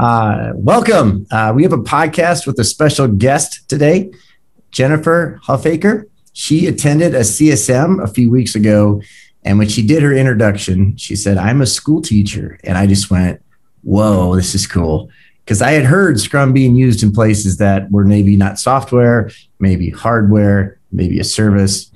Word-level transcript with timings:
Uh, 0.00 0.52
welcome. 0.54 1.26
Uh, 1.30 1.52
we 1.54 1.62
have 1.62 1.74
a 1.74 1.76
podcast 1.76 2.46
with 2.46 2.58
a 2.58 2.64
special 2.64 3.06
guest 3.06 3.68
today, 3.68 4.10
Jennifer 4.70 5.38
Huffaker. 5.44 6.06
She 6.32 6.66
attended 6.66 7.14
a 7.14 7.20
CSM 7.20 8.02
a 8.02 8.06
few 8.06 8.30
weeks 8.30 8.54
ago. 8.54 9.02
And 9.44 9.58
when 9.58 9.68
she 9.68 9.86
did 9.86 10.02
her 10.02 10.14
introduction, 10.14 10.96
she 10.96 11.14
said, 11.14 11.36
I'm 11.36 11.60
a 11.60 11.66
school 11.66 12.00
teacher. 12.00 12.58
And 12.64 12.78
I 12.78 12.86
just 12.86 13.10
went, 13.10 13.42
whoa, 13.82 14.36
this 14.36 14.54
is 14.54 14.66
cool. 14.66 15.10
Because 15.44 15.60
I 15.60 15.72
had 15.72 15.84
heard 15.84 16.18
Scrum 16.18 16.54
being 16.54 16.76
used 16.76 17.02
in 17.02 17.12
places 17.12 17.58
that 17.58 17.90
were 17.90 18.06
maybe 18.06 18.36
not 18.36 18.58
software, 18.58 19.30
maybe 19.58 19.90
hardware, 19.90 20.78
maybe 20.90 21.20
a 21.20 21.24
service. 21.24 21.89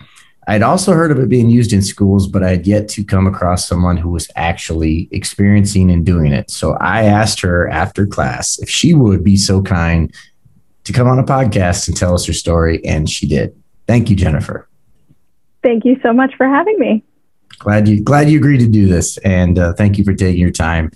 I'd 0.47 0.63
also 0.63 0.93
heard 0.93 1.11
of 1.11 1.19
it 1.19 1.29
being 1.29 1.49
used 1.49 1.73
in 1.73 1.83
schools, 1.83 2.27
but 2.27 2.43
I 2.43 2.51
had 2.51 2.67
yet 2.67 2.89
to 2.91 3.05
come 3.05 3.27
across 3.27 3.67
someone 3.67 3.97
who 3.97 4.11
was 4.11 4.31
actually 4.37 5.09
experiencing 5.11 5.91
and 5.91 6.05
doing 6.05 6.33
it. 6.33 6.51
So 6.51 6.75
I 6.75 7.05
asked 7.05 7.41
her 7.41 7.69
after 7.69 8.07
class 8.07 8.59
if 8.59 8.69
she 8.69 8.95
would 8.95 9.25
be 9.25 9.37
so 9.37 9.63
kind 9.63 10.15
to 10.85 10.93
come 10.93 11.09
on 11.09 11.19
a 11.19 11.25
podcast 11.25 11.89
and 11.89 11.97
tell 11.97 12.15
us 12.15 12.27
her 12.27 12.33
story, 12.33 12.85
and 12.85 13.09
she 13.09 13.27
did. 13.27 13.57
Thank 13.87 14.11
you, 14.11 14.17
Jennifer. 14.17 14.69
Thank 15.63 15.85
you 15.85 15.99
so 16.03 16.13
much 16.13 16.35
for 16.37 16.47
having 16.47 16.79
me. 16.79 17.03
Glad 17.59 17.89
you 17.89 18.03
glad 18.03 18.29
you 18.29 18.39
agreed 18.39 18.59
to 18.59 18.67
do 18.67 18.87
this, 18.87 19.17
and 19.19 19.59
uh, 19.59 19.73
thank 19.75 19.97
you 19.97 20.05
for 20.05 20.13
taking 20.13 20.41
your 20.41 20.51
time. 20.51 20.91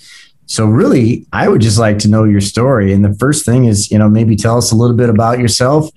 So, 0.47 0.67
really, 0.67 1.27
I 1.33 1.49
would 1.49 1.61
just 1.61 1.79
like 1.79 1.99
to 2.01 2.09
know 2.09 2.25
your 2.25 2.41
story. 2.41 2.93
And 2.93 3.05
the 3.05 3.15
first 3.15 3.47
thing 3.47 3.67
is, 3.67 3.91
you 3.91 3.99
know, 3.99 4.09
maybe 4.09 4.37
tell 4.37 4.59
us 4.59 4.73
a 4.73 4.77
little 4.77 4.97
bit 4.97 5.09
about 5.09 5.39
yourself 5.39 5.91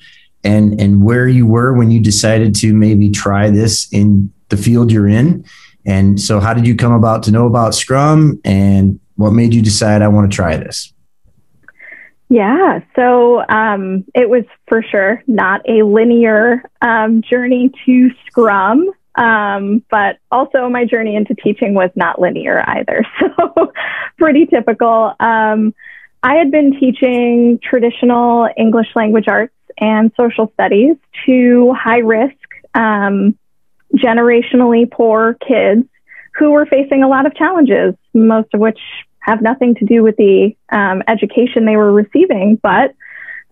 and 0.43 0.79
and 0.79 1.03
where 1.03 1.27
you 1.27 1.45
were 1.45 1.73
when 1.73 1.91
you 1.91 1.99
decided 1.99 2.55
to 2.55 2.73
maybe 2.73 3.09
try 3.09 3.49
this 3.49 3.87
in 3.91 4.31
the 4.49 4.57
field 4.57 4.91
you're 4.91 5.07
in. 5.07 5.45
And 5.85 6.19
so, 6.19 6.39
how 6.39 6.53
did 6.53 6.67
you 6.67 6.75
come 6.75 6.91
about 6.91 7.23
to 7.23 7.31
know 7.31 7.47
about 7.47 7.73
Scrum, 7.73 8.39
and 8.45 8.99
what 9.15 9.31
made 9.31 9.53
you 9.53 9.61
decide 9.61 10.01
I 10.01 10.07
want 10.07 10.31
to 10.31 10.35
try 10.35 10.57
this? 10.57 10.93
Yeah, 12.29 12.79
so 12.95 13.43
um, 13.49 14.05
it 14.15 14.29
was 14.29 14.45
for 14.67 14.81
sure 14.81 15.21
not 15.27 15.61
a 15.67 15.83
linear 15.83 16.63
um, 16.81 17.21
journey 17.21 17.71
to 17.85 18.09
Scrum, 18.25 18.89
um, 19.15 19.83
but 19.91 20.19
also 20.31 20.69
my 20.69 20.85
journey 20.85 21.15
into 21.15 21.35
teaching 21.35 21.73
was 21.73 21.89
not 21.95 22.21
linear 22.21 22.63
either. 22.67 23.05
So, 23.19 23.73
pretty 24.17 24.45
typical. 24.45 25.13
Um, 25.19 25.73
I 26.23 26.35
had 26.35 26.51
been 26.51 26.79
teaching 26.79 27.59
traditional 27.61 28.47
English 28.55 28.87
language 28.95 29.27
arts 29.27 29.53
and 29.81 30.11
social 30.15 30.51
studies 30.53 30.95
to 31.25 31.73
high 31.73 31.99
risk, 31.99 32.37
um, 32.73 33.37
generationally 33.95 34.89
poor 34.89 35.35
kids 35.45 35.87
who 36.35 36.51
were 36.51 36.65
facing 36.65 37.03
a 37.03 37.09
lot 37.09 37.25
of 37.25 37.35
challenges, 37.35 37.95
most 38.13 38.53
of 38.53 38.59
which 38.61 38.79
have 39.19 39.41
nothing 39.41 39.75
to 39.75 39.85
do 39.85 40.01
with 40.01 40.15
the 40.15 40.55
um, 40.69 41.03
education 41.07 41.65
they 41.65 41.75
were 41.75 41.91
receiving, 41.91 42.59
but 42.61 42.93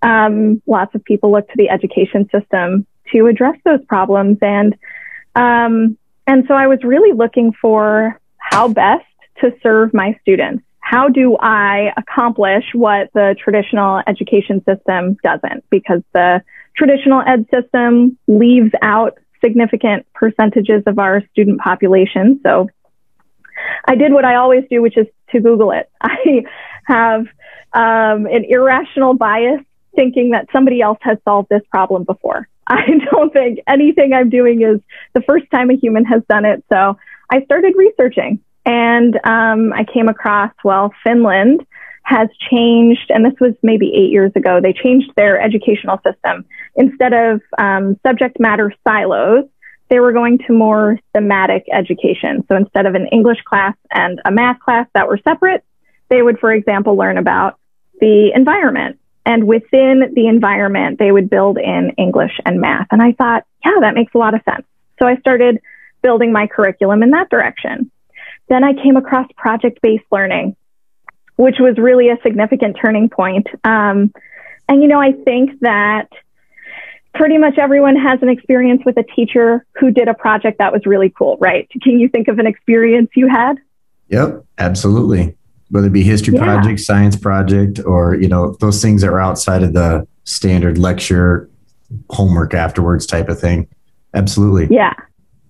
um, 0.01 0.61
lots 0.65 0.95
of 0.95 1.03
people 1.03 1.31
look 1.31 1.47
to 1.47 1.57
the 1.57 1.69
education 1.69 2.29
system 2.31 2.85
to 3.11 3.27
address 3.27 3.57
those 3.65 3.83
problems. 3.85 4.37
And 4.41 4.75
um, 5.35 5.97
and 6.25 6.45
so 6.47 6.53
I 6.53 6.67
was 6.67 6.83
really 6.83 7.11
looking 7.11 7.53
for 7.53 8.19
how 8.37 8.67
best 8.67 9.05
to 9.41 9.53
serve 9.61 9.93
my 9.93 10.17
students 10.21 10.63
how 10.89 11.07
do 11.07 11.37
I 11.39 11.93
accomplish 11.97 12.63
what 12.73 13.11
the 13.13 13.35
traditional 13.37 14.01
education 14.07 14.63
system 14.65 15.17
doesn't? 15.23 15.63
Because 15.69 16.01
the 16.13 16.41
traditional 16.75 17.21
ed 17.21 17.45
system 17.53 18.17
leaves 18.27 18.71
out 18.81 19.19
significant 19.39 20.07
percentages 20.15 20.81
of 20.87 20.97
our 20.97 21.21
student 21.31 21.61
population. 21.61 22.39
So 22.41 22.69
I 23.85 23.97
did 23.97 24.11
what 24.11 24.25
I 24.25 24.37
always 24.37 24.63
do, 24.67 24.81
which 24.81 24.97
is 24.97 25.05
to 25.31 25.39
Google 25.39 25.69
it. 25.73 25.91
I 26.01 26.41
have 26.85 27.21
um, 27.71 28.25
an 28.25 28.45
irrational 28.49 29.13
bias 29.13 29.61
thinking 29.95 30.31
that 30.31 30.47
somebody 30.51 30.81
else 30.81 30.97
has 31.01 31.19
solved 31.23 31.49
this 31.49 31.61
problem 31.69 32.03
before. 32.03 32.47
I 32.67 32.87
don't 33.11 33.31
think 33.31 33.59
anything 33.67 34.11
I'm 34.11 34.31
doing 34.31 34.63
is 34.63 34.81
the 35.13 35.21
first 35.21 35.45
time 35.51 35.69
a 35.69 35.75
human 35.75 36.05
has 36.05 36.23
done 36.27 36.45
it. 36.45 36.63
So 36.73 36.97
I 37.29 37.43
started 37.43 37.75
researching 37.77 38.39
and 38.65 39.15
um, 39.23 39.73
I 39.73 39.85
came 39.91 40.07
across, 40.07 40.51
well, 40.63 40.93
Finland 41.03 41.65
has 42.03 42.27
changed, 42.49 43.09
and 43.09 43.23
this 43.23 43.39
was 43.39 43.53
maybe 43.61 43.93
eight 43.93 44.11
years 44.11 44.31
ago, 44.35 44.59
they 44.61 44.73
changed 44.73 45.11
their 45.15 45.39
educational 45.39 45.99
system. 46.03 46.45
Instead 46.75 47.13
of 47.13 47.41
um, 47.57 47.99
subject 48.05 48.39
matter 48.39 48.73
silos, 48.87 49.45
they 49.89 49.99
were 49.99 50.11
going 50.11 50.39
to 50.47 50.53
more 50.53 50.99
thematic 51.13 51.65
education. 51.71 52.43
So 52.47 52.55
instead 52.55 52.85
of 52.85 52.95
an 52.95 53.07
English 53.11 53.41
class 53.43 53.75
and 53.91 54.19
a 54.25 54.31
math 54.31 54.59
class 54.59 54.87
that 54.93 55.07
were 55.07 55.19
separate, 55.23 55.63
they 56.09 56.21
would, 56.21 56.39
for 56.39 56.51
example, 56.51 56.95
learn 56.95 57.17
about 57.17 57.59
the 57.99 58.31
environment. 58.33 58.99
And 59.25 59.45
within 59.45 60.11
the 60.15 60.27
environment, 60.27 60.97
they 60.97 61.11
would 61.11 61.29
build 61.29 61.57
in 61.57 61.91
English 61.97 62.39
and 62.45 62.59
math. 62.59 62.87
And 62.91 63.01
I 63.01 63.11
thought, 63.11 63.45
yeah, 63.63 63.81
that 63.81 63.93
makes 63.93 64.13
a 64.15 64.17
lot 64.17 64.33
of 64.33 64.41
sense. 64.43 64.65
So 64.99 65.05
I 65.05 65.17
started 65.17 65.59
building 66.01 66.31
my 66.31 66.47
curriculum 66.47 67.03
in 67.03 67.11
that 67.11 67.29
direction. 67.29 67.91
Then 68.49 68.63
I 68.63 68.73
came 68.73 68.97
across 68.97 69.27
project 69.37 69.79
based 69.81 70.05
learning, 70.11 70.55
which 71.35 71.55
was 71.59 71.77
really 71.77 72.09
a 72.09 72.17
significant 72.23 72.77
turning 72.81 73.09
point. 73.09 73.47
Um, 73.63 74.11
and, 74.67 74.81
you 74.81 74.87
know, 74.87 74.99
I 74.99 75.13
think 75.13 75.59
that 75.61 76.09
pretty 77.13 77.37
much 77.37 77.57
everyone 77.57 77.95
has 77.95 78.21
an 78.21 78.29
experience 78.29 78.81
with 78.85 78.97
a 78.97 79.03
teacher 79.03 79.65
who 79.79 79.91
did 79.91 80.07
a 80.07 80.13
project 80.13 80.59
that 80.59 80.71
was 80.71 80.85
really 80.85 81.09
cool, 81.09 81.37
right? 81.39 81.69
Can 81.81 81.99
you 81.99 82.09
think 82.09 82.27
of 82.27 82.39
an 82.39 82.47
experience 82.47 83.09
you 83.15 83.27
had? 83.27 83.57
Yep, 84.09 84.45
absolutely. 84.57 85.35
Whether 85.69 85.87
it 85.87 85.93
be 85.93 86.03
history 86.03 86.33
yeah. 86.33 86.43
project, 86.43 86.79
science 86.79 87.15
project, 87.15 87.79
or, 87.85 88.15
you 88.15 88.27
know, 88.27 88.55
those 88.59 88.81
things 88.81 89.01
that 89.01 89.09
are 89.09 89.19
outside 89.19 89.63
of 89.63 89.73
the 89.73 90.07
standard 90.23 90.77
lecture 90.77 91.49
homework 92.09 92.53
afterwards 92.53 93.05
type 93.05 93.29
of 93.29 93.39
thing. 93.39 93.67
Absolutely. 94.13 94.75
Yeah. 94.75 94.93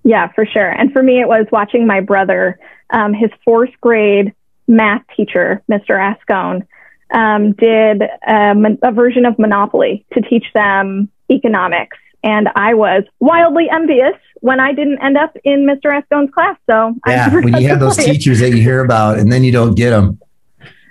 Yeah, 0.04 0.31
for 0.34 0.46
sure. 0.46 0.70
And 0.70 0.92
for 0.92 1.04
me, 1.04 1.20
it 1.20 1.28
was 1.28 1.46
watching 1.52 1.86
my 1.86 2.00
brother 2.00 2.58
um, 2.91 3.13
his 3.13 3.31
fourth 3.44 3.72
grade 3.81 4.33
math 4.67 5.03
teacher, 5.16 5.61
Mr. 5.69 5.91
Ascone, 5.91 6.66
um, 7.11 7.53
did 7.53 8.03
a, 8.03 8.53
a, 8.83 8.91
version 8.91 9.25
of 9.25 9.38
Monopoly 9.39 10.05
to 10.13 10.22
teach 10.22 10.45
them 10.53 11.09
economics. 11.31 11.97
And 12.23 12.50
I 12.55 12.75
was 12.75 13.03
wildly 13.19 13.67
envious 13.72 14.16
when 14.41 14.59
I 14.59 14.73
didn't 14.73 15.00
end 15.01 15.17
up 15.17 15.35
in 15.44 15.66
Mr. 15.66 15.85
Ascone's 15.85 16.31
class. 16.31 16.57
So 16.69 16.95
yeah, 17.07 17.33
when 17.33 17.55
you 17.61 17.67
have 17.69 17.79
those 17.79 17.97
teachers 17.97 18.39
that 18.39 18.51
you 18.51 18.61
hear 18.61 18.83
about 18.83 19.17
and 19.17 19.31
then 19.31 19.44
you 19.44 19.51
don't 19.51 19.75
get 19.75 19.89
them. 19.91 20.19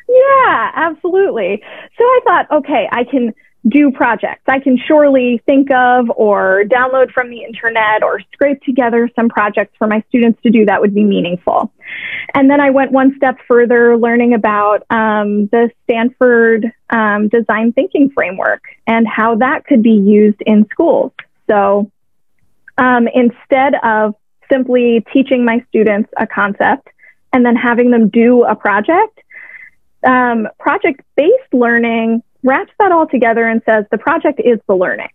Yeah, 0.09 0.71
absolutely. 0.75 1.63
So 1.97 2.05
I 2.05 2.21
thought, 2.25 2.51
okay, 2.59 2.89
I 2.91 3.05
can 3.05 3.35
do 3.69 3.91
projects 3.91 4.43
I 4.47 4.61
can 4.61 4.79
surely 4.79 5.43
think 5.47 5.71
of 5.71 6.11
or 6.17 6.65
download 6.67 7.13
from 7.13 7.31
the 7.31 7.43
internet 7.43 8.03
or 8.03 8.21
scrape 8.33 8.63
together 8.63 9.11
some 9.15 9.29
projects 9.29 9.75
for 9.79 9.87
my 9.87 10.03
students 10.09 10.41
to 10.43 10.51
do 10.51 10.65
that 10.67 10.81
would 10.81 10.95
be 10.95 11.05
meaningful. 11.05 11.73
And 12.35 12.51
then 12.51 12.61
I 12.61 12.71
went 12.71 12.93
one 12.93 13.17
step 13.17 13.37
further, 13.47 13.97
learning 13.97 14.35
about 14.35 14.85
um, 14.91 15.47
the 15.47 15.71
Stanford 15.85 16.67
um, 16.91 17.29
design 17.29 17.73
thinking 17.73 18.11
framework 18.11 18.63
and 18.87 19.07
how 19.07 19.37
that 19.37 19.65
could 19.65 19.83
be 19.83 19.93
used 19.93 20.41
in 20.45 20.67
schools. 20.71 21.13
So 21.49 21.91
um, 22.77 23.09
instead 23.13 23.75
of 23.83 24.15
simply 24.51 25.05
teaching 25.13 25.45
my 25.45 25.65
students 25.69 26.11
a 26.17 26.27
concept 26.27 26.89
and 27.33 27.45
then 27.45 27.57
having 27.57 27.91
them 27.91 28.09
do 28.09 28.45
a 28.45 28.55
project, 28.55 29.21
um, 30.07 30.49
project 30.59 31.03
based 31.17 31.53
learning 31.53 32.23
wraps 32.49 32.73
that 32.79 32.93
all 32.93 33.07
together 33.07 33.47
and 33.47 33.63
says 33.67 33.85
the 33.91 33.99
project 33.99 34.41
is 34.43 34.59
the 34.67 34.75
learning. 34.75 35.11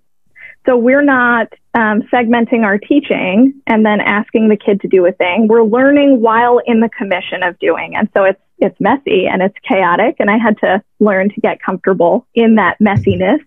So 0.66 0.78
we're 0.78 1.04
not 1.04 1.52
um, 1.74 2.04
segmenting 2.14 2.64
our 2.64 2.78
teaching 2.78 3.62
and 3.68 3.86
then 3.86 4.00
asking 4.00 4.48
the 4.48 4.56
kid 4.56 4.80
to 4.82 4.88
do 4.88 5.06
a 5.06 5.12
thing. 5.12 5.48
We're 5.50 5.64
learning 5.64 6.22
while 6.22 6.62
in 6.66 6.80
the 6.80 6.90
commission 6.90 7.44
of 7.44 7.60
doing. 7.60 7.96
And 7.96 8.08
so 8.14 8.24
it's, 8.24 8.40
it's 8.60 8.80
messy 8.80 9.26
and 9.28 9.42
it's 9.42 9.58
chaotic. 9.68 10.18
And 10.20 10.30
I 10.30 10.38
had 10.38 10.58
to 10.60 10.82
learn 11.00 11.30
to 11.30 11.42
get 11.42 11.62
comfortable 11.62 12.26
in 12.34 12.56
that 12.56 12.78
messiness. 12.80 13.40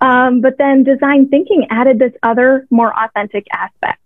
Um, 0.00 0.40
but 0.40 0.58
then 0.58 0.82
design 0.82 1.28
thinking 1.28 1.66
added 1.70 1.98
this 1.98 2.14
other 2.22 2.66
more 2.70 2.92
authentic 2.98 3.46
aspect. 3.52 4.00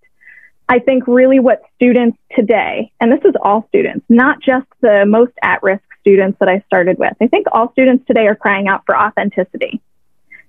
I 0.69 0.81
think 0.81 1.07
really 1.07 1.41
what 1.41 1.63
students 1.77 2.19
today, 2.35 2.91
and 3.01 3.13
this 3.13 3.25
is 3.25 3.35
all 3.43 3.67
students, 3.69 4.05
not 4.09 4.43
just 4.43 4.67
the 4.81 5.05
most 5.07 5.33
at 5.43 5.63
risk 5.63 5.85
students 6.05 6.39
that 6.39 6.51
I 6.51 6.63
started 6.67 6.99
with. 6.99 7.15
I 7.21 7.29
think 7.29 7.47
all 7.51 7.73
students 7.73 8.07
today 8.07 8.27
are 8.27 8.37
crying 8.37 8.69
out 8.69 8.83
for 8.85 8.95
authenticity. 8.95 9.81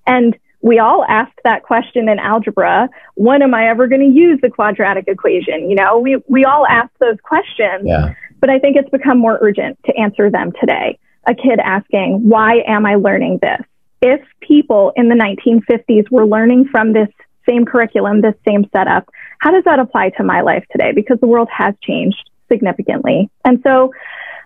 And 0.06 0.38
we 0.62 0.80
all 0.80 1.06
asked 1.08 1.40
that 1.46 1.64
question 1.64 2.10
in 2.10 2.20
algebra. 2.20 2.90
When 3.16 3.42
am 3.42 3.54
I 3.54 3.70
ever 3.70 3.88
going 3.88 4.02
to 4.02 4.20
use 4.20 4.40
the 4.42 4.50
quadratic 4.50 5.08
equation? 5.08 5.70
You 5.70 5.76
know, 5.76 6.00
we, 6.00 6.18
we 6.28 6.44
all 6.44 6.66
ask 6.68 6.90
those 7.00 7.18
questions, 7.24 7.84
yeah. 7.84 8.14
but 8.42 8.50
I 8.50 8.60
think 8.60 8.76
it's 8.76 8.90
become 8.90 9.18
more 9.18 9.38
urgent 9.42 9.80
to 9.86 9.96
answer 9.96 10.30
them 10.30 10.52
today. 10.60 11.00
A 11.26 11.34
kid 11.34 11.60
asking, 11.64 12.28
why 12.28 12.64
am 12.68 12.86
I 12.86 12.96
learning 12.96 13.40
this? 13.42 13.62
If 14.02 14.22
people 14.42 14.92
in 14.96 15.08
the 15.08 15.16
1950s 15.16 16.12
were 16.12 16.26
learning 16.26 16.68
from 16.70 16.94
this 16.94 17.10
same 17.48 17.66
curriculum, 17.66 18.22
this 18.22 18.36
same 18.48 18.66
setup, 18.76 19.10
how 19.40 19.52
does 19.52 19.64
that 19.64 19.80
apply 19.80 20.10
to 20.18 20.24
my 20.24 20.42
life 20.42 20.66
today? 20.72 20.92
Because 20.94 21.20
the 21.22 21.28
world 21.28 21.48
has 21.56 21.76
changed 21.82 22.30
significantly. 22.52 23.30
And 23.44 23.62
so 23.64 23.94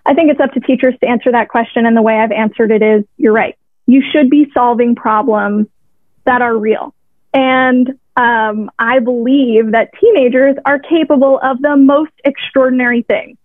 I 0.04 0.14
think 0.14 0.30
it's 0.30 0.40
up 0.40 0.52
to 0.52 0.60
teachers 0.60 0.94
to 1.00 1.08
answer 1.08 1.32
that 1.32 1.48
question. 1.48 1.86
And 1.86 1.96
the 1.96 2.02
way 2.02 2.14
I've 2.14 2.32
answered 2.32 2.70
it 2.70 2.82
is 2.82 3.04
you're 3.16 3.32
right. 3.32 3.56
You 3.86 4.02
should 4.12 4.30
be 4.30 4.50
solving 4.54 4.94
problems 4.94 5.66
that 6.24 6.42
are 6.42 6.56
real. 6.56 6.94
And 7.32 7.98
um, 8.16 8.70
I 8.78 8.98
believe 8.98 9.72
that 9.72 9.90
teenagers 10.00 10.56
are 10.64 10.78
capable 10.78 11.38
of 11.42 11.60
the 11.60 11.76
most 11.76 12.12
extraordinary 12.24 13.02
things. 13.02 13.38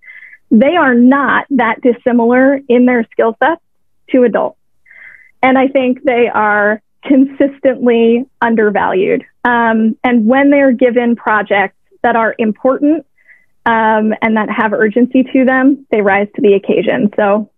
They 0.51 0.75
are 0.75 0.93
not 0.93 1.45
that 1.51 1.81
dissimilar 1.81 2.59
in 2.67 2.85
their 2.85 3.05
skill 3.11 3.35
sets 3.43 3.61
to 4.11 4.23
adults. 4.23 4.59
And 5.41 5.57
I 5.57 5.67
think 5.67 6.03
they 6.03 6.27
are 6.33 6.81
consistently 7.03 8.25
undervalued. 8.41 9.23
Um, 9.43 9.97
and 10.03 10.25
when 10.25 10.49
they're 10.49 10.71
given 10.71 11.15
projects 11.15 11.77
that 12.01 12.15
are 12.15 12.35
important 12.37 13.05
um, 13.65 14.13
and 14.21 14.37
that 14.37 14.49
have 14.49 14.73
urgency 14.73 15.23
to 15.23 15.45
them, 15.45 15.85
they 15.91 16.01
rise 16.01 16.27
to 16.35 16.41
the 16.41 16.53
occasion. 16.53 17.09
So 17.15 17.49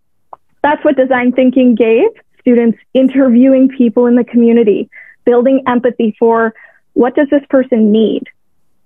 that's 0.64 0.84
what 0.84 0.96
design 0.96 1.32
thinking 1.32 1.76
gave 1.76 2.10
students 2.40 2.78
interviewing 2.94 3.70
people 3.70 4.06
in 4.06 4.16
the 4.16 4.24
community, 4.24 4.90
building 5.26 5.64
empathy 5.68 6.16
for 6.18 6.54
what 6.94 7.16
does 7.16 7.28
this 7.30 7.44
person 7.50 7.92
need? 7.92 8.24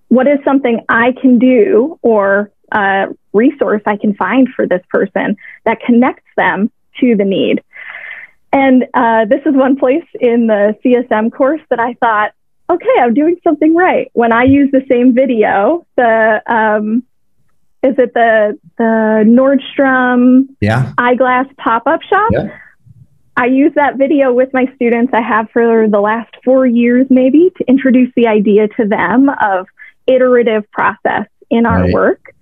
What 0.10 0.28
is 0.28 0.40
something 0.44 0.84
I 0.90 1.14
can 1.22 1.40
do 1.40 2.00
or 2.02 2.52
a 2.72 3.06
resource 3.34 3.82
I 3.86 3.98
can 3.98 4.16
find 4.16 4.50
for 4.56 4.68
this 4.68 4.82
person 4.90 5.38
that 5.66 5.80
connects 5.86 6.28
them 6.36 6.72
to 7.00 7.16
the 7.16 7.24
need? 7.24 7.64
And 8.52 8.86
uh, 8.94 9.26
this 9.26 9.42
is 9.46 9.56
one 9.56 9.78
place 9.78 10.04
in 10.20 10.48
the 10.48 10.76
CSM 10.84 11.32
course 11.32 11.62
that 11.70 11.80
I 11.80 11.94
thought, 11.94 12.34
okay, 12.70 13.00
I'm 13.00 13.14
doing 13.14 13.38
something 13.44 13.74
right. 13.74 14.10
When 14.14 14.34
I 14.34 14.44
use 14.44 14.72
the 14.72 14.86
same 14.90 15.14
video, 15.14 15.86
the 15.96 16.42
um, 16.48 17.04
is 17.84 17.96
it 17.98 18.14
the 18.14 18.60
the 18.78 19.24
Nordstrom 19.26 20.48
yeah. 20.60 20.94
eyeglass 20.98 21.48
pop 21.58 21.84
up 21.88 22.02
shop? 22.04 22.30
Yeah. 22.32 22.58
I 23.38 23.46
use 23.46 23.72
that 23.76 23.98
video 23.98 24.34
with 24.34 24.50
my 24.54 24.66
students. 24.76 25.14
I 25.14 25.22
have 25.22 25.50
for 25.52 25.88
the 25.88 26.00
last 26.00 26.32
four 26.44 26.66
years, 26.66 27.08
maybe, 27.10 27.52
to 27.58 27.64
introduce 27.68 28.12
the 28.16 28.28
idea 28.28 28.68
to 28.68 28.86
them 28.86 29.30
of 29.30 29.68
iterative 30.06 30.70
process 30.72 31.28
in 31.50 31.66
our 31.66 31.82
Right. 31.84 31.94
work. 31.94 32.36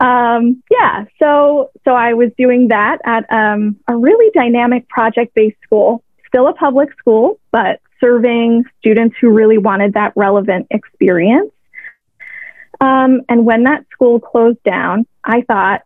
Um, 0.00 0.62
yeah, 0.70 1.06
so 1.18 1.70
so 1.84 1.92
I 1.92 2.14
was 2.14 2.30
doing 2.36 2.68
that 2.68 2.98
at 3.04 3.24
um, 3.32 3.76
a 3.88 3.96
really 3.96 4.30
dynamic 4.32 4.88
project-based 4.88 5.56
school, 5.64 6.04
still 6.26 6.46
a 6.46 6.52
public 6.52 6.90
school, 6.98 7.40
but 7.50 7.80
serving 8.00 8.64
students 8.78 9.16
who 9.20 9.30
really 9.30 9.58
wanted 9.58 9.94
that 9.94 10.12
relevant 10.14 10.66
experience. 10.70 11.50
Um, 12.80 13.22
and 13.28 13.44
when 13.44 13.64
that 13.64 13.84
school 13.92 14.20
closed 14.20 14.62
down, 14.62 15.06
I 15.24 15.42
thought, 15.42 15.82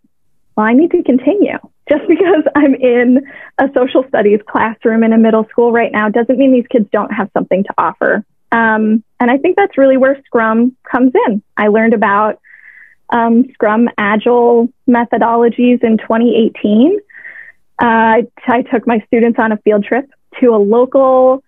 well, 0.57 0.67
I 0.67 0.75
need 0.75 0.91
to 0.91 1.03
continue. 1.03 1.59
Just 1.89 2.07
because 2.09 2.45
I'm 2.55 2.75
in 2.75 3.27
a 3.59 3.69
social 3.75 4.05
studies 4.07 4.41
classroom 4.49 5.03
in 5.03 5.13
a 5.13 5.19
middle 5.19 5.47
school 5.51 5.73
right 5.73 5.91
now 5.91 6.09
doesn't 6.09 6.39
mean 6.39 6.53
these 6.53 6.67
kids 6.71 6.89
don't 6.93 7.13
have 7.13 7.29
something 7.35 7.65
to 7.65 7.75
offer. 7.77 8.25
Um, 8.53 9.03
and 9.19 9.31
I 9.31 9.39
think 9.39 9.57
that's 9.57 9.77
really 9.77 9.97
where 9.97 10.21
Scrum 10.25 10.77
comes 10.91 11.13
in. 11.27 11.43
I 11.57 11.69
learned 11.69 11.95
about 11.95 12.41
um, 13.11 13.51
Scrum 13.53 13.89
Agile 13.99 14.69
methodologies 14.89 15.83
in 15.83 15.99
2018. 15.99 16.99
Uh, 17.81 18.23
I, 18.47 18.63
took 18.71 18.87
my 18.87 19.03
students 19.07 19.39
on 19.39 19.53
a 19.53 19.57
field 19.59 19.85
trip 19.85 20.09
to 20.41 20.55
a 20.55 20.57
local 20.57 21.43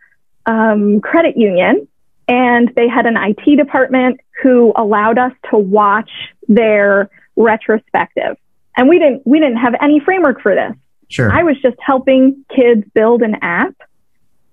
um, 0.47 1.01
credit 1.01 1.37
union, 1.37 1.87
and 2.29 2.73
they 2.75 2.89
had 2.89 3.07
an 3.07 3.17
IT 3.17 3.57
department 3.57 4.21
who 4.43 4.73
allowed 4.77 5.19
us 5.19 5.33
to 5.51 5.59
watch 5.59 6.11
their 6.49 7.11
retrospective. 7.37 8.37
And 8.77 8.89
we 8.89 8.99
didn't 8.99 9.27
we 9.27 9.39
didn't 9.39 9.59
have 9.59 9.75
any 9.81 10.01
framework 10.01 10.41
for 10.41 10.55
this. 10.55 10.75
Sure. 11.09 11.31
I 11.31 11.43
was 11.43 11.61
just 11.61 11.77
helping 11.81 12.45
kids 12.55 12.85
build 12.95 13.23
an 13.23 13.37
app. 13.43 13.75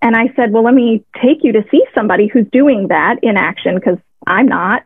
And 0.01 0.15
I 0.15 0.33
said, 0.35 0.51
well, 0.51 0.63
let 0.63 0.73
me 0.73 1.03
take 1.21 1.43
you 1.43 1.53
to 1.53 1.63
see 1.69 1.83
somebody 1.93 2.27
who's 2.27 2.47
doing 2.51 2.87
that 2.89 3.19
in 3.21 3.37
action 3.37 3.75
because 3.75 3.97
I'm 4.25 4.47
not. 4.47 4.83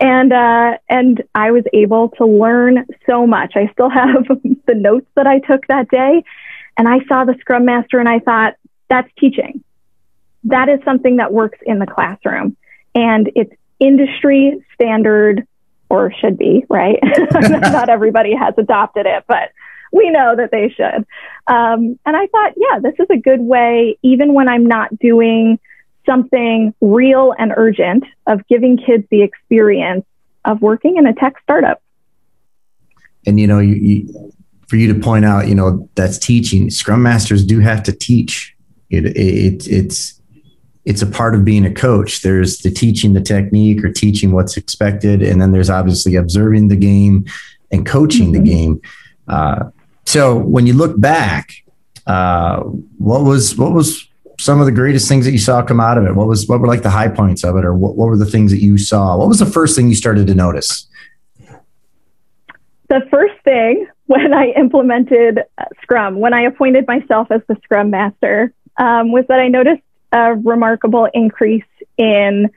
And, 0.00 0.32
uh, 0.32 0.78
and 0.88 1.22
I 1.34 1.52
was 1.52 1.64
able 1.72 2.10
to 2.18 2.26
learn 2.26 2.86
so 3.06 3.26
much. 3.26 3.52
I 3.54 3.70
still 3.72 3.90
have 3.90 4.26
the 4.66 4.74
notes 4.74 5.06
that 5.14 5.26
I 5.26 5.40
took 5.40 5.66
that 5.68 5.88
day. 5.88 6.22
And 6.76 6.88
I 6.88 6.98
saw 7.08 7.24
the 7.24 7.34
Scrum 7.40 7.64
Master 7.64 7.98
and 7.98 8.08
I 8.08 8.18
thought, 8.18 8.54
that's 8.88 9.10
teaching. 9.18 9.64
That 10.46 10.68
is 10.68 10.80
something 10.84 11.16
that 11.16 11.32
works 11.32 11.58
in 11.64 11.78
the 11.78 11.86
classroom. 11.86 12.56
And 12.94 13.30
it's 13.34 13.52
industry 13.78 14.64
standard 14.74 15.46
or 15.88 16.12
should 16.20 16.38
be, 16.38 16.64
right? 16.68 16.98
Not 17.32 17.88
everybody 17.88 18.34
has 18.34 18.54
adopted 18.58 19.06
it, 19.06 19.24
but 19.28 19.50
we 19.92 20.10
know 20.10 20.34
that 20.36 20.50
they 20.50 20.68
should. 20.68 21.06
Um, 21.46 21.98
and 22.04 22.16
I 22.16 22.26
thought, 22.26 22.54
yeah, 22.56 22.80
this 22.80 22.94
is 22.98 23.06
a 23.10 23.16
good 23.16 23.40
way, 23.40 23.98
even 24.02 24.34
when 24.34 24.48
I'm 24.48 24.66
not 24.66 24.98
doing 24.98 25.58
something 26.04 26.74
real 26.80 27.34
and 27.38 27.52
urgent, 27.56 28.04
of 28.26 28.46
giving 28.48 28.78
kids 28.78 29.04
the 29.10 29.22
experience 29.22 30.04
of 30.44 30.60
working 30.62 30.96
in 30.96 31.06
a 31.06 31.14
tech 31.14 31.34
startup. 31.42 31.82
and 33.26 33.38
you 33.40 33.46
know 33.46 33.58
you, 33.58 33.74
you 33.74 34.32
for 34.68 34.76
you 34.76 34.92
to 34.92 34.98
point 34.98 35.24
out 35.24 35.48
you 35.48 35.54
know 35.54 35.88
that's 35.94 36.18
teaching 36.18 36.70
scrum 36.70 37.02
masters 37.02 37.44
do 37.44 37.60
have 37.60 37.82
to 37.82 37.92
teach 37.92 38.56
it, 38.90 39.04
it 39.16 39.66
it's 39.66 40.20
it's 40.86 41.02
a 41.02 41.06
part 41.06 41.34
of 41.34 41.44
being 41.44 41.66
a 41.66 41.72
coach. 41.74 42.22
There's 42.22 42.58
the 42.60 42.70
teaching 42.70 43.12
the 43.12 43.20
technique 43.20 43.84
or 43.84 43.92
teaching 43.92 44.32
what's 44.32 44.56
expected. 44.56 45.20
And 45.22 45.42
then 45.42 45.52
there's 45.52 45.68
obviously 45.68 46.14
observing 46.14 46.68
the 46.68 46.76
game 46.76 47.26
and 47.70 47.84
coaching 47.84 48.28
Mhm. 48.28 48.32
the 48.32 48.38
game. 48.40 48.80
Uh, 49.28 49.70
so 50.04 50.36
when 50.38 50.66
you 50.66 50.72
look 50.72 50.98
back 50.98 51.50
uh, 52.06 52.60
what 52.98 53.24
was 53.24 53.58
what 53.58 53.72
was 53.72 54.06
some 54.38 54.60
of 54.60 54.66
the 54.66 54.70
greatest 54.70 55.08
things 55.08 55.24
that 55.24 55.32
you 55.32 55.38
saw 55.38 55.60
come 55.60 55.80
out 55.80 55.98
of 55.98 56.04
it? 56.04 56.14
What 56.14 56.28
was 56.28 56.46
what 56.46 56.60
were 56.60 56.68
like 56.68 56.82
the 56.84 56.90
high 56.90 57.08
points 57.08 57.42
of 57.42 57.56
it 57.56 57.64
or 57.64 57.74
what, 57.74 57.96
what 57.96 58.06
were 58.08 58.16
the 58.16 58.24
things 58.24 58.52
that 58.52 58.62
you 58.62 58.78
saw? 58.78 59.16
What 59.18 59.26
was 59.26 59.40
the 59.40 59.46
first 59.46 59.74
thing 59.74 59.88
you 59.88 59.96
started 59.96 60.28
to 60.28 60.34
notice? 60.36 60.86
The 62.88 63.00
first 63.10 63.34
thing 63.42 63.88
when 64.06 64.32
I 64.32 64.50
implemented 64.56 65.40
Scrum, 65.82 66.20
when 66.20 66.32
I 66.32 66.42
appointed 66.42 66.86
myself 66.86 67.26
as 67.32 67.40
the 67.48 67.56
Scrum 67.64 67.90
Master, 67.90 68.52
um, 68.76 69.10
was 69.10 69.24
that 69.28 69.40
I 69.40 69.48
noticed 69.48 69.82
a 70.12 70.34
remarkable 70.34 71.08
increase 71.12 71.64
in 71.96 72.50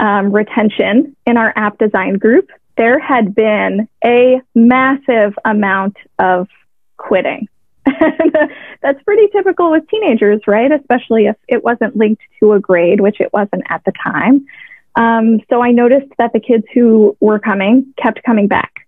um, 0.00 0.32
retention 0.32 1.16
in 1.26 1.36
our 1.36 1.52
app 1.56 1.78
design 1.78 2.18
group. 2.18 2.50
There 2.76 2.98
had 2.98 3.34
been 3.34 3.88
a 4.04 4.40
massive 4.54 5.34
amount 5.44 5.96
of 6.18 6.48
quitting. 6.96 7.48
That's 8.82 9.02
pretty 9.04 9.28
typical 9.28 9.70
with 9.70 9.88
teenagers, 9.88 10.40
right? 10.46 10.72
Especially 10.72 11.26
if 11.26 11.36
it 11.48 11.62
wasn't 11.62 11.96
linked 11.96 12.22
to 12.40 12.52
a 12.54 12.60
grade, 12.60 13.00
which 13.00 13.20
it 13.20 13.32
wasn't 13.32 13.62
at 13.68 13.84
the 13.84 13.92
time. 13.92 14.46
Um, 14.96 15.40
so 15.50 15.62
I 15.62 15.70
noticed 15.70 16.12
that 16.18 16.32
the 16.32 16.40
kids 16.40 16.64
who 16.72 17.16
were 17.20 17.38
coming 17.38 17.94
kept 18.00 18.22
coming 18.22 18.48
back. 18.48 18.86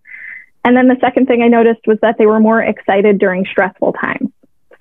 And 0.64 0.76
then 0.76 0.88
the 0.88 0.96
second 1.00 1.26
thing 1.26 1.42
I 1.42 1.48
noticed 1.48 1.86
was 1.86 1.98
that 2.02 2.16
they 2.18 2.26
were 2.26 2.40
more 2.40 2.60
excited 2.60 3.18
during 3.18 3.44
stressful 3.46 3.92
times. 3.92 4.30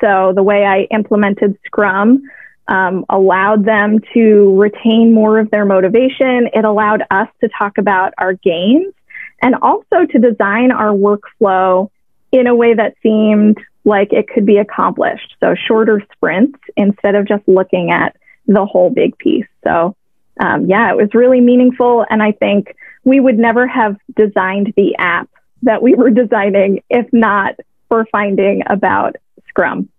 So 0.01 0.33
the 0.35 0.43
way 0.43 0.65
I 0.65 0.87
implemented 0.93 1.57
Scrum 1.65 2.23
um, 2.67 3.05
allowed 3.09 3.65
them 3.65 3.99
to 4.13 4.59
retain 4.59 5.13
more 5.13 5.39
of 5.39 5.51
their 5.51 5.65
motivation. 5.65 6.49
It 6.53 6.65
allowed 6.65 7.03
us 7.11 7.27
to 7.41 7.49
talk 7.57 7.77
about 7.77 8.13
our 8.17 8.33
gains 8.33 8.93
and 9.41 9.55
also 9.61 10.05
to 10.11 10.19
design 10.19 10.71
our 10.71 10.91
workflow 10.91 11.89
in 12.31 12.47
a 12.47 12.55
way 12.55 12.73
that 12.73 12.95
seemed 13.03 13.57
like 13.83 14.11
it 14.11 14.27
could 14.27 14.45
be 14.45 14.57
accomplished. 14.57 15.35
So 15.43 15.55
shorter 15.67 16.01
sprints 16.13 16.59
instead 16.75 17.15
of 17.15 17.27
just 17.27 17.47
looking 17.47 17.91
at 17.91 18.15
the 18.47 18.65
whole 18.65 18.89
big 18.89 19.17
piece. 19.17 19.47
So 19.63 19.95
um, 20.39 20.65
yeah, 20.65 20.91
it 20.91 20.97
was 20.97 21.13
really 21.13 21.41
meaningful. 21.41 22.05
And 22.09 22.21
I 22.21 22.31
think 22.31 22.75
we 23.03 23.19
would 23.19 23.37
never 23.37 23.67
have 23.67 23.95
designed 24.15 24.73
the 24.75 24.95
app 24.97 25.29
that 25.61 25.81
we 25.81 25.95
were 25.95 26.09
designing 26.23 26.81
if 26.89 27.07
not 27.13 27.55
for 27.87 28.05
finding 28.11 28.63
about 28.67 29.15
Scrum. 29.47 29.89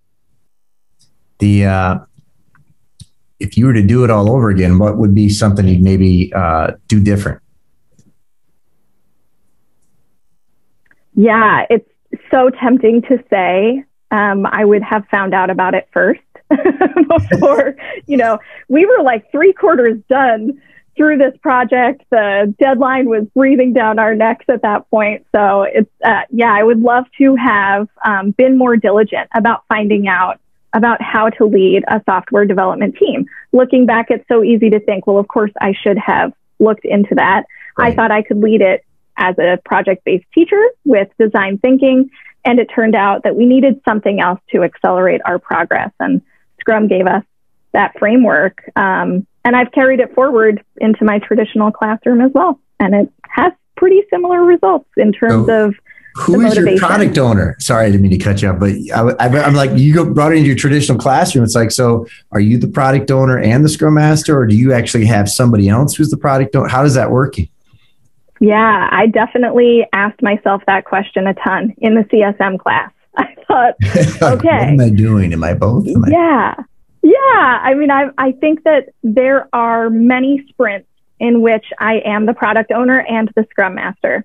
the 1.39 1.65
uh, 1.65 1.99
if 3.39 3.57
you 3.57 3.67
were 3.67 3.75
to 3.75 3.83
do 3.83 4.05
it 4.05 4.11
all 4.11 4.31
over 4.31 4.51
again, 4.51 4.79
what 4.79 4.97
would 4.97 5.15
be 5.15 5.29
something 5.29 5.67
you'd 5.67 5.83
maybe 5.83 6.33
uh, 6.35 6.73
do 6.89 7.01
different? 7.01 7.41
Yeah, 11.15 11.65
it's 11.71 11.89
so 12.31 12.51
tempting 12.51 13.03
to 13.03 13.23
say 13.31 13.85
um, 14.11 14.47
I 14.47 14.65
would 14.65 14.83
have 14.83 15.07
found 15.11 15.35
out 15.35 15.51
about 15.51 15.75
it 15.75 15.89
first 15.93 16.21
before, 16.51 17.77
you 18.07 18.17
know, 18.17 18.39
we 18.69 18.87
were 18.87 19.03
like 19.03 19.31
three 19.33 19.53
quarters 19.53 19.99
done 20.09 20.61
through 20.97 21.19
this 21.19 21.37
project. 21.43 22.03
The 22.11 22.55
deadline 22.59 23.09
was 23.09 23.27
breathing 23.35 23.73
down 23.73 23.99
our 23.99 24.15
necks 24.15 24.47
at 24.49 24.63
that 24.63 24.89
point. 24.91 25.27
So 25.35 25.63
it's, 25.63 25.91
uh, 26.05 26.23
yeah, 26.31 26.53
I 26.53 26.63
would 26.63 26.81
love 26.81 27.05
to 27.19 27.37
have 27.37 27.89
um, 28.05 28.31
been 28.31 28.57
more 28.57 28.77
diligent 28.77 29.29
about 29.35 29.65
finding 29.69 30.09
out 30.09 30.41
about 30.77 31.01
how 31.01 31.31
to 31.31 31.47
lead 31.47 31.83
a 31.89 32.03
software 32.05 32.45
development 32.45 32.97
team. 32.97 33.25
Looking 33.53 33.87
back, 33.87 34.07
it's 34.11 34.29
so 34.29 34.45
easy 34.45 34.69
to 34.71 34.79
think, 34.79 35.07
well, 35.07 35.17
of 35.17 35.27
course, 35.27 35.51
I 35.59 35.73
should 35.73 35.97
have 35.97 36.33
looked 36.59 36.85
into 36.85 37.15
that. 37.15 37.45
I 37.79 37.95
thought 37.95 38.11
I 38.11 38.23
could 38.23 38.39
lead 38.39 38.61
it 38.61 38.85
as 39.17 39.39
a 39.39 39.59
project 39.65 40.05
based 40.05 40.27
teacher 40.35 40.63
with 40.85 41.09
design 41.19 41.59
thinking. 41.59 42.11
and 42.45 42.61
it 42.61 42.67
turned 42.67 42.95
out 42.95 43.25
that 43.25 43.35
we 43.35 43.45
needed 43.45 43.81
something 43.89 44.21
else 44.21 44.39
to 44.53 44.63
accelerate 44.63 45.21
our 45.25 45.39
progress. 45.39 45.91
And 45.99 46.23
Scrum 46.61 46.87
gave 46.87 47.07
us 47.07 47.25
that 47.73 47.99
framework. 47.99 48.63
Um, 48.77 49.27
and 49.45 49.57
I've 49.57 49.73
carried 49.73 50.01
it 50.01 50.15
forward 50.15 50.63
into 50.77 51.05
my 51.05 51.19
traditional 51.19 51.73
classroom 51.73 52.21
as 52.21 52.31
well. 52.33 52.61
And 52.79 52.95
it 52.95 53.13
has 53.29 53.53
pretty 53.77 54.03
similar 54.11 54.45
results 54.45 54.89
in 54.97 55.13
terms 55.13 55.47
so, 55.47 55.67
of 55.67 55.75
who 56.17 56.41
is 56.41 56.57
your 56.57 56.79
product 56.79 57.19
owner? 57.19 57.57
Sorry, 57.59 57.87
I 57.87 57.91
didn't 57.91 58.03
mean 58.03 58.11
to 58.13 58.19
cut 58.19 58.41
you 58.41 58.49
off, 58.49 58.59
but 58.59 58.71
I, 59.21 59.47
am 59.47 59.55
like, 59.55 59.71
you 59.75 59.95
go 59.95 60.11
brought 60.11 60.33
it 60.33 60.37
into 60.37 60.49
your 60.49 60.57
traditional 60.57 60.99
classroom. 60.99 61.45
It's 61.45 61.55
like, 61.55 61.71
so 61.71 62.07
are 62.33 62.41
you 62.41 62.59
the 62.59 62.69
product 62.69 63.11
owner 63.11 63.39
and 63.39 63.65
the 63.65 63.69
scrum 63.69 63.95
master, 63.95 64.39
or 64.39 64.47
do 64.47 64.57
you 64.57 64.73
actually 64.73 65.05
have 65.07 65.29
somebody 65.29 65.69
else 65.69 65.95
who's 65.95 66.11
the 66.11 66.17
product 66.17 66.57
owner? 66.57 66.69
How 66.69 66.83
does 66.83 66.95
that 66.95 67.11
work? 67.11 67.35
Yeah, 68.41 68.89
I 68.91 69.07
definitely 69.07 69.87
asked 69.93 70.23
myself 70.23 70.63
that 70.67 70.85
question 70.85 71.27
a 71.27 71.35
ton 71.35 71.75
in 71.79 71.95
the 71.95 72.03
CSM 72.03 72.59
class. 72.59 72.93
I 73.17 73.35
thought, 73.47 73.75
okay, 73.85 74.49
what 74.49 74.49
am 74.49 74.81
I 74.81 74.91
doing? 74.91 75.33
Am 75.33 75.45
I 75.45 75.55
both? 75.55 75.87
Am 75.87 76.05
I- 76.05 76.09
yeah, 76.09 76.55
yeah. 77.03 77.61
I 77.63 77.75
mean, 77.75 77.91
I 77.91 78.09
I 78.17 78.33
think 78.33 78.65
that 78.65 78.91
there 79.03 79.49
are 79.53 79.91
many 79.91 80.47
sprints 80.49 80.89
in 81.19 81.41
which 81.41 81.65
I 81.79 82.01
am 82.05 82.27
the 82.27 82.35
product 82.35 82.73
owner 82.73 83.01
and 83.01 83.31
the 83.37 83.47
scrum 83.51 83.75
master. 83.75 84.25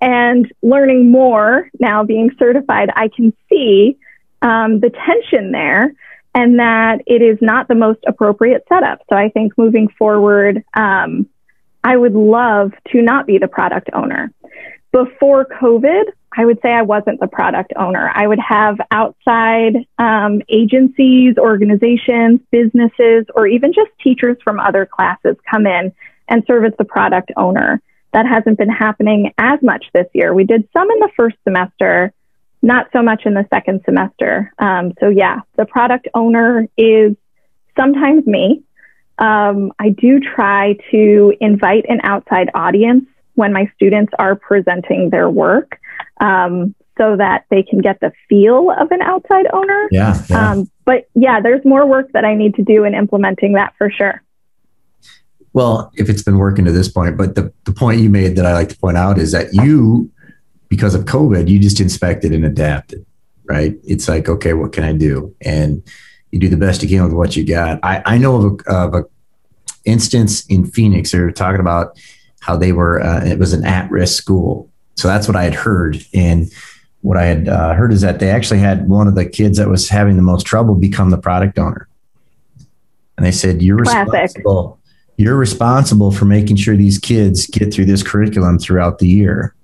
And 0.00 0.50
learning 0.62 1.10
more 1.10 1.70
now, 1.78 2.04
being 2.04 2.30
certified, 2.38 2.90
I 2.94 3.08
can 3.08 3.32
see 3.48 3.98
um, 4.42 4.80
the 4.80 4.90
tension 4.90 5.52
there 5.52 5.92
and 6.34 6.58
that 6.58 7.02
it 7.06 7.22
is 7.22 7.38
not 7.40 7.68
the 7.68 7.74
most 7.74 8.00
appropriate 8.06 8.64
setup. 8.68 9.00
So 9.10 9.16
I 9.16 9.28
think 9.30 9.58
moving 9.58 9.88
forward, 9.98 10.64
um, 10.74 11.26
I 11.82 11.96
would 11.96 12.14
love 12.14 12.72
to 12.92 13.02
not 13.02 13.26
be 13.26 13.38
the 13.38 13.48
product 13.48 13.90
owner. 13.92 14.32
Before 14.92 15.44
COVID, 15.44 16.04
I 16.36 16.44
would 16.44 16.60
say 16.62 16.70
I 16.70 16.82
wasn't 16.82 17.20
the 17.20 17.26
product 17.26 17.72
owner. 17.76 18.10
I 18.14 18.26
would 18.26 18.38
have 18.38 18.78
outside 18.90 19.76
um, 19.98 20.42
agencies, 20.48 21.36
organizations, 21.38 22.40
businesses, 22.50 23.26
or 23.34 23.46
even 23.46 23.72
just 23.72 23.90
teachers 24.02 24.36
from 24.44 24.60
other 24.60 24.86
classes 24.86 25.36
come 25.50 25.66
in 25.66 25.92
and 26.28 26.44
serve 26.46 26.64
as 26.64 26.72
the 26.78 26.84
product 26.84 27.32
owner. 27.36 27.80
That 28.12 28.26
hasn't 28.26 28.58
been 28.58 28.70
happening 28.70 29.32
as 29.38 29.60
much 29.62 29.86
this 29.92 30.06
year. 30.14 30.32
We 30.32 30.44
did 30.44 30.68
some 30.72 30.90
in 30.90 30.98
the 30.98 31.10
first 31.16 31.36
semester, 31.44 32.12
not 32.62 32.86
so 32.92 33.02
much 33.02 33.22
in 33.26 33.34
the 33.34 33.46
second 33.52 33.82
semester. 33.84 34.52
Um, 34.58 34.92
so, 35.00 35.08
yeah, 35.08 35.40
the 35.56 35.66
product 35.66 36.08
owner 36.14 36.66
is 36.76 37.14
sometimes 37.76 38.26
me. 38.26 38.62
Um, 39.18 39.72
I 39.78 39.90
do 39.90 40.20
try 40.20 40.76
to 40.90 41.34
invite 41.40 41.86
an 41.88 42.00
outside 42.04 42.50
audience 42.54 43.04
when 43.34 43.52
my 43.52 43.70
students 43.74 44.12
are 44.18 44.36
presenting 44.36 45.10
their 45.10 45.28
work 45.28 45.78
um, 46.20 46.74
so 46.98 47.16
that 47.16 47.44
they 47.50 47.62
can 47.62 47.80
get 47.80 48.00
the 48.00 48.12
feel 48.28 48.70
of 48.70 48.90
an 48.90 49.00
outside 49.02 49.46
owner. 49.52 49.88
Yeah. 49.90 50.20
yeah. 50.28 50.50
Um, 50.52 50.70
but 50.84 51.08
yeah, 51.14 51.40
there's 51.40 51.64
more 51.64 51.86
work 51.86 52.10
that 52.12 52.24
I 52.24 52.34
need 52.34 52.56
to 52.56 52.62
do 52.62 52.84
in 52.84 52.94
implementing 52.94 53.52
that 53.54 53.74
for 53.78 53.90
sure. 53.90 54.22
Well, 55.52 55.90
if 55.96 56.08
it's 56.08 56.22
been 56.22 56.38
working 56.38 56.64
to 56.66 56.72
this 56.72 56.88
point, 56.88 57.16
but 57.16 57.34
the, 57.34 57.52
the 57.64 57.72
point 57.72 58.00
you 58.00 58.10
made 58.10 58.36
that 58.36 58.46
I 58.46 58.52
like 58.52 58.68
to 58.68 58.78
point 58.78 58.96
out 58.96 59.18
is 59.18 59.32
that 59.32 59.52
you, 59.52 60.10
because 60.68 60.94
of 60.94 61.04
COVID, 61.04 61.48
you 61.48 61.58
just 61.58 61.80
inspected 61.80 62.32
and 62.32 62.44
adapted, 62.44 63.04
right? 63.44 63.74
It's 63.84 64.08
like, 64.08 64.28
okay, 64.28 64.52
what 64.52 64.72
can 64.72 64.84
I 64.84 64.92
do? 64.92 65.34
And 65.40 65.82
you 66.30 66.38
do 66.38 66.48
the 66.48 66.56
best 66.56 66.82
you 66.82 66.88
can 66.88 67.04
with 67.04 67.14
what 67.14 67.36
you 67.36 67.44
got. 67.44 67.80
I, 67.82 68.02
I 68.04 68.18
know 68.18 68.36
of 68.36 68.44
a, 68.44 68.72
of 68.72 68.94
a 68.94 69.04
instance 69.84 70.44
in 70.46 70.66
Phoenix. 70.66 71.12
They 71.12 71.18
were 71.20 71.32
talking 71.32 71.60
about 71.60 71.98
how 72.40 72.56
they 72.56 72.72
were, 72.72 73.02
uh, 73.02 73.24
it 73.24 73.38
was 73.38 73.52
an 73.52 73.64
at 73.64 73.90
risk 73.90 74.22
school. 74.22 74.70
So 74.96 75.08
that's 75.08 75.26
what 75.26 75.36
I 75.36 75.44
had 75.44 75.54
heard. 75.54 76.04
And 76.12 76.52
what 77.00 77.16
I 77.16 77.24
had 77.24 77.48
uh, 77.48 77.74
heard 77.74 77.92
is 77.92 78.02
that 78.02 78.18
they 78.20 78.30
actually 78.30 78.60
had 78.60 78.88
one 78.88 79.08
of 79.08 79.14
the 79.14 79.24
kids 79.24 79.58
that 79.58 79.68
was 79.68 79.88
having 79.88 80.16
the 80.16 80.22
most 80.22 80.46
trouble 80.46 80.74
become 80.74 81.10
the 81.10 81.18
product 81.18 81.58
owner. 81.58 81.88
And 83.16 83.24
they 83.24 83.32
said, 83.32 83.62
You're 83.62 83.82
Classic. 83.82 84.12
responsible 84.12 84.77
you're 85.18 85.36
responsible 85.36 86.10
for 86.10 86.24
making 86.24 86.56
sure 86.56 86.76
these 86.76 86.98
kids 86.98 87.46
get 87.46 87.72
through 87.72 87.84
this 87.84 88.02
curriculum 88.02 88.58
throughout 88.58 88.98
the 88.98 89.08
year. 89.08 89.54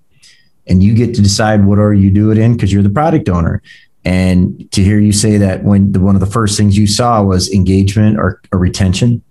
And 0.66 0.82
you 0.82 0.94
get 0.94 1.14
to 1.14 1.22
decide 1.22 1.64
what 1.64 1.78
order 1.78 1.94
you 1.94 2.10
do 2.10 2.30
it 2.30 2.38
in 2.38 2.54
because 2.54 2.72
you're 2.72 2.82
the 2.82 2.90
product 2.90 3.28
owner. 3.28 3.62
And 4.04 4.70
to 4.72 4.84
hear 4.84 4.98
you 4.98 5.12
say 5.12 5.38
that 5.38 5.64
when 5.64 5.92
the, 5.92 6.00
one 6.00 6.14
of 6.14 6.20
the 6.20 6.26
first 6.26 6.58
things 6.58 6.76
you 6.76 6.86
saw 6.86 7.22
was 7.22 7.50
engagement 7.50 8.18
or, 8.18 8.42
or 8.52 8.58
retention 8.58 9.22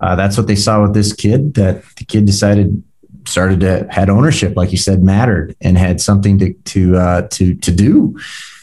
uh, 0.00 0.16
that's 0.16 0.36
what 0.36 0.46
they 0.46 0.56
saw 0.56 0.82
with 0.82 0.94
this 0.94 1.12
kid 1.12 1.54
that 1.54 1.84
the 1.96 2.04
kid 2.04 2.24
decided 2.24 2.82
started 3.26 3.60
to 3.60 3.86
had 3.90 4.08
ownership 4.08 4.56
like 4.56 4.72
you 4.72 4.78
said 4.78 5.02
mattered 5.02 5.54
and 5.60 5.76
had 5.76 6.00
something 6.00 6.38
to 6.38 6.52
to 6.64 6.96
uh, 6.96 7.22
to 7.28 7.54
to 7.56 7.70
do 7.70 8.18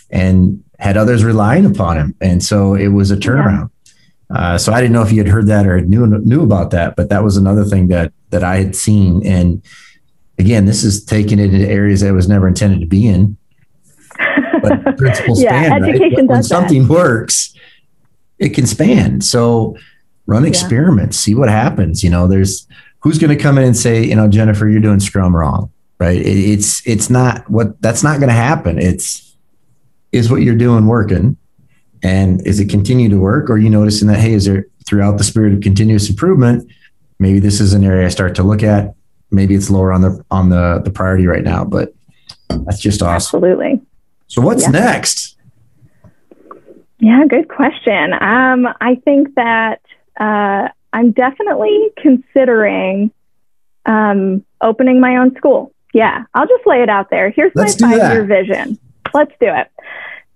and 0.09 0.63
had 0.79 0.97
others 0.97 1.23
relying 1.23 1.65
upon 1.65 1.97
him. 1.97 2.15
And 2.21 2.43
so 2.43 2.75
it 2.75 2.89
was 2.89 3.11
a 3.11 3.15
turnaround 3.15 3.71
uh, 4.29 4.57
so 4.57 4.73
I 4.73 4.81
didn't 4.81 4.93
know 4.93 5.03
if 5.03 5.11
you 5.11 5.19
had 5.19 5.31
heard 5.31 5.47
that 5.47 5.65
or 5.65 5.79
knew 5.81 6.05
knew 6.05 6.43
about 6.43 6.71
that, 6.71 6.95
but 6.95 7.09
that 7.09 7.23
was 7.23 7.37
another 7.37 7.63
thing 7.63 7.87
that 7.87 8.11
that 8.29 8.43
I 8.43 8.57
had 8.57 8.75
seen. 8.75 9.25
And 9.25 9.63
again, 10.37 10.65
this 10.65 10.83
is 10.83 11.03
taking 11.03 11.39
it 11.39 11.53
into 11.53 11.67
areas 11.67 12.01
that 12.01 12.13
was 12.13 12.27
never 12.27 12.47
intended 12.47 12.81
to 12.81 12.85
be 12.85 13.07
in. 13.07 13.37
But 14.61 14.83
principles 14.97 15.41
yeah, 15.41 15.49
span, 15.49 15.83
education 15.83 16.27
right? 16.27 16.27
When 16.27 16.43
something 16.43 16.87
that. 16.87 16.93
works, 16.93 17.55
it 18.37 18.49
can 18.49 18.67
span. 18.67 19.21
So 19.21 19.77
run 20.25 20.43
experiments, 20.43 21.17
yeah. 21.17 21.31
see 21.31 21.35
what 21.35 21.47
happens. 21.47 22.03
You 22.03 22.09
know, 22.09 22.27
there's 22.27 22.67
who's 22.99 23.19
going 23.19 23.35
to 23.35 23.41
come 23.41 23.57
in 23.57 23.63
and 23.63 23.77
say, 23.77 24.03
you 24.03 24.15
know, 24.15 24.27
Jennifer, 24.27 24.67
you're 24.67 24.81
doing 24.81 24.99
Scrum 24.99 25.33
wrong, 25.33 25.71
right? 25.99 26.17
It, 26.17 26.25
it's 26.25 26.85
it's 26.85 27.09
not 27.09 27.49
what 27.49 27.81
that's 27.81 28.03
not 28.03 28.19
going 28.19 28.29
to 28.29 28.35
happen. 28.35 28.77
It's 28.77 29.37
is 30.11 30.29
what 30.29 30.41
you're 30.41 30.55
doing 30.55 30.85
working 30.85 31.37
and 32.03 32.45
is 32.45 32.59
it 32.59 32.69
continue 32.69 33.09
to 33.09 33.17
work? 33.17 33.49
Or 33.49 33.53
are 33.53 33.57
you 33.57 33.69
noticing 33.69 34.07
that, 34.07 34.19
hey, 34.19 34.33
is 34.33 34.45
there 34.45 34.65
throughout 34.87 35.17
the 35.17 35.23
spirit 35.23 35.53
of 35.53 35.61
continuous 35.61 36.09
improvement, 36.09 36.71
maybe 37.19 37.39
this 37.39 37.59
is 37.59 37.73
an 37.73 37.83
area 37.83 38.05
I 38.05 38.09
start 38.09 38.35
to 38.35 38.43
look 38.43 38.63
at. 38.63 38.95
Maybe 39.29 39.55
it's 39.55 39.69
lower 39.69 39.91
on 39.91 40.01
the 40.01 40.23
on 40.31 40.49
the, 40.49 40.81
the 40.83 40.89
priority 40.89 41.27
right 41.27 41.43
now, 41.43 41.65
but 41.65 41.93
that's 42.49 42.79
just 42.79 43.01
awesome. 43.01 43.37
Absolutely. 43.37 43.81
So 44.27 44.41
what's 44.41 44.63
yeah. 44.63 44.69
next? 44.69 45.35
Yeah, 46.99 47.25
good 47.29 47.49
question. 47.49 48.13
Um, 48.13 48.67
I 48.79 48.95
think 49.03 49.35
that 49.35 49.81
uh, 50.19 50.69
I'm 50.93 51.11
definitely 51.11 51.89
considering 51.97 53.11
um, 53.85 54.43
opening 54.61 54.99
my 54.99 55.17
own 55.17 55.35
school. 55.35 55.73
Yeah, 55.93 56.23
I'll 56.33 56.47
just 56.47 56.65
lay 56.65 56.81
it 56.81 56.89
out 56.89 57.09
there. 57.09 57.29
Here's 57.29 57.51
Let's 57.53 57.79
my 57.81 57.97
five 57.97 58.13
year 58.13 58.23
vision. 58.23 58.79
Let's 59.13 59.33
do 59.39 59.47
it. 59.47 59.69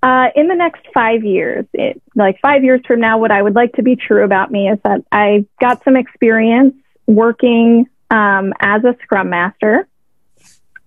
Uh, 0.03 0.29
in 0.35 0.47
the 0.47 0.55
next 0.55 0.81
five 0.93 1.23
years, 1.23 1.65
it, 1.73 2.01
like 2.15 2.39
five 2.41 2.63
years 2.63 2.81
from 2.87 2.99
now, 2.99 3.19
what 3.19 3.31
I 3.31 3.41
would 3.41 3.53
like 3.53 3.73
to 3.73 3.83
be 3.83 3.95
true 3.95 4.23
about 4.23 4.51
me 4.51 4.67
is 4.67 4.79
that 4.83 5.01
I 5.11 5.45
got 5.59 5.83
some 5.83 5.95
experience 5.95 6.73
working 7.05 7.87
um, 8.09 8.53
as 8.59 8.83
a 8.83 8.95
Scrum 9.03 9.29
Master 9.29 9.87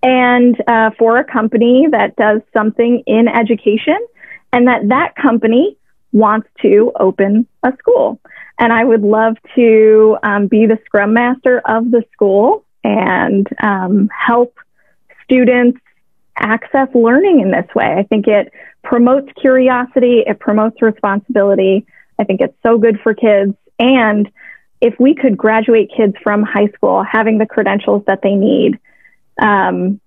and 0.03 0.55
uh, 0.67 0.91
for 0.99 1.17
a 1.17 1.23
company 1.23 1.87
that 1.91 2.15
does 2.17 2.41
something 2.53 3.03
in 3.07 3.27
education, 3.27 3.97
and 4.51 4.67
that 4.67 4.89
that 4.89 5.15
company 5.15 5.77
wants 6.11 6.47
to 6.61 6.91
open 6.99 7.47
a 7.63 7.73
school. 7.79 8.19
And 8.59 8.71
I 8.71 8.83
would 8.83 9.01
love 9.01 9.35
to 9.55 10.17
um, 10.23 10.47
be 10.47 10.65
the 10.65 10.77
Scrum 10.85 11.13
Master 11.13 11.61
of 11.65 11.89
the 11.89 12.03
school 12.13 12.65
and 12.83 13.47
um, 13.63 14.09
help 14.15 14.57
students 15.23 15.79
access 16.37 16.87
learning 16.93 17.39
in 17.41 17.51
this 17.51 17.67
way. 17.73 17.95
I 17.97 18.03
think 18.03 18.27
it 18.27 18.53
promotes 18.85 19.29
curiosity, 19.41 20.23
it 20.25 20.39
promotes 20.39 20.81
responsibility. 20.81 21.85
I 22.17 22.23
think 22.23 22.39
it's 22.39 22.55
so 22.63 22.77
good 22.77 22.99
for 23.01 23.13
kids. 23.13 23.53
And 23.77 24.31
if 24.79 24.93
we 24.99 25.15
could 25.15 25.35
graduate 25.35 25.91
kids 25.95 26.13
from 26.23 26.43
high 26.43 26.67
school 26.67 27.03
having 27.03 27.37
the 27.37 27.45
credentials 27.45 28.03
that 28.07 28.21
they 28.21 28.35
need 28.35 28.79
um, 29.41 29.99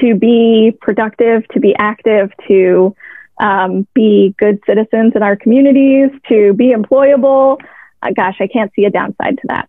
to 0.00 0.14
be 0.16 0.76
productive, 0.80 1.46
to 1.48 1.60
be 1.60 1.74
active, 1.78 2.32
to 2.48 2.96
um, 3.38 3.86
be 3.94 4.34
good 4.38 4.58
citizens 4.66 5.12
in 5.14 5.22
our 5.22 5.36
communities, 5.36 6.10
to 6.28 6.54
be 6.54 6.72
employable, 6.72 7.58
uh, 8.02 8.10
gosh, 8.16 8.36
I 8.40 8.46
can't 8.46 8.72
see 8.74 8.84
a 8.84 8.90
downside 8.90 9.36
to 9.38 9.46
that. 9.48 9.68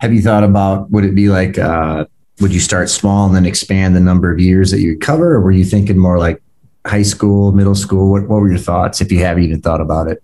Have 0.00 0.12
you 0.12 0.20
thought 0.20 0.44
about 0.44 0.90
would 0.90 1.04
it 1.04 1.14
be 1.14 1.28
like, 1.28 1.58
uh, 1.58 2.04
would 2.40 2.52
you 2.52 2.60
start 2.60 2.90
small 2.90 3.26
and 3.26 3.34
then 3.34 3.46
expand 3.46 3.96
the 3.96 4.00
number 4.00 4.30
of 4.30 4.38
years 4.38 4.70
that 4.70 4.80
you 4.80 4.98
cover? 4.98 5.34
Or 5.34 5.40
were 5.40 5.52
you 5.52 5.64
thinking 5.64 5.96
more 5.96 6.18
like 6.18 6.42
high 6.86 7.02
school, 7.02 7.52
middle 7.52 7.74
school? 7.74 8.10
What, 8.10 8.28
what 8.28 8.40
were 8.40 8.48
your 8.48 8.58
thoughts 8.58 9.00
if 9.00 9.10
you 9.12 9.18
have 9.20 9.38
even 9.38 9.60
thought 9.60 9.80
about 9.80 10.08
it? 10.08 10.22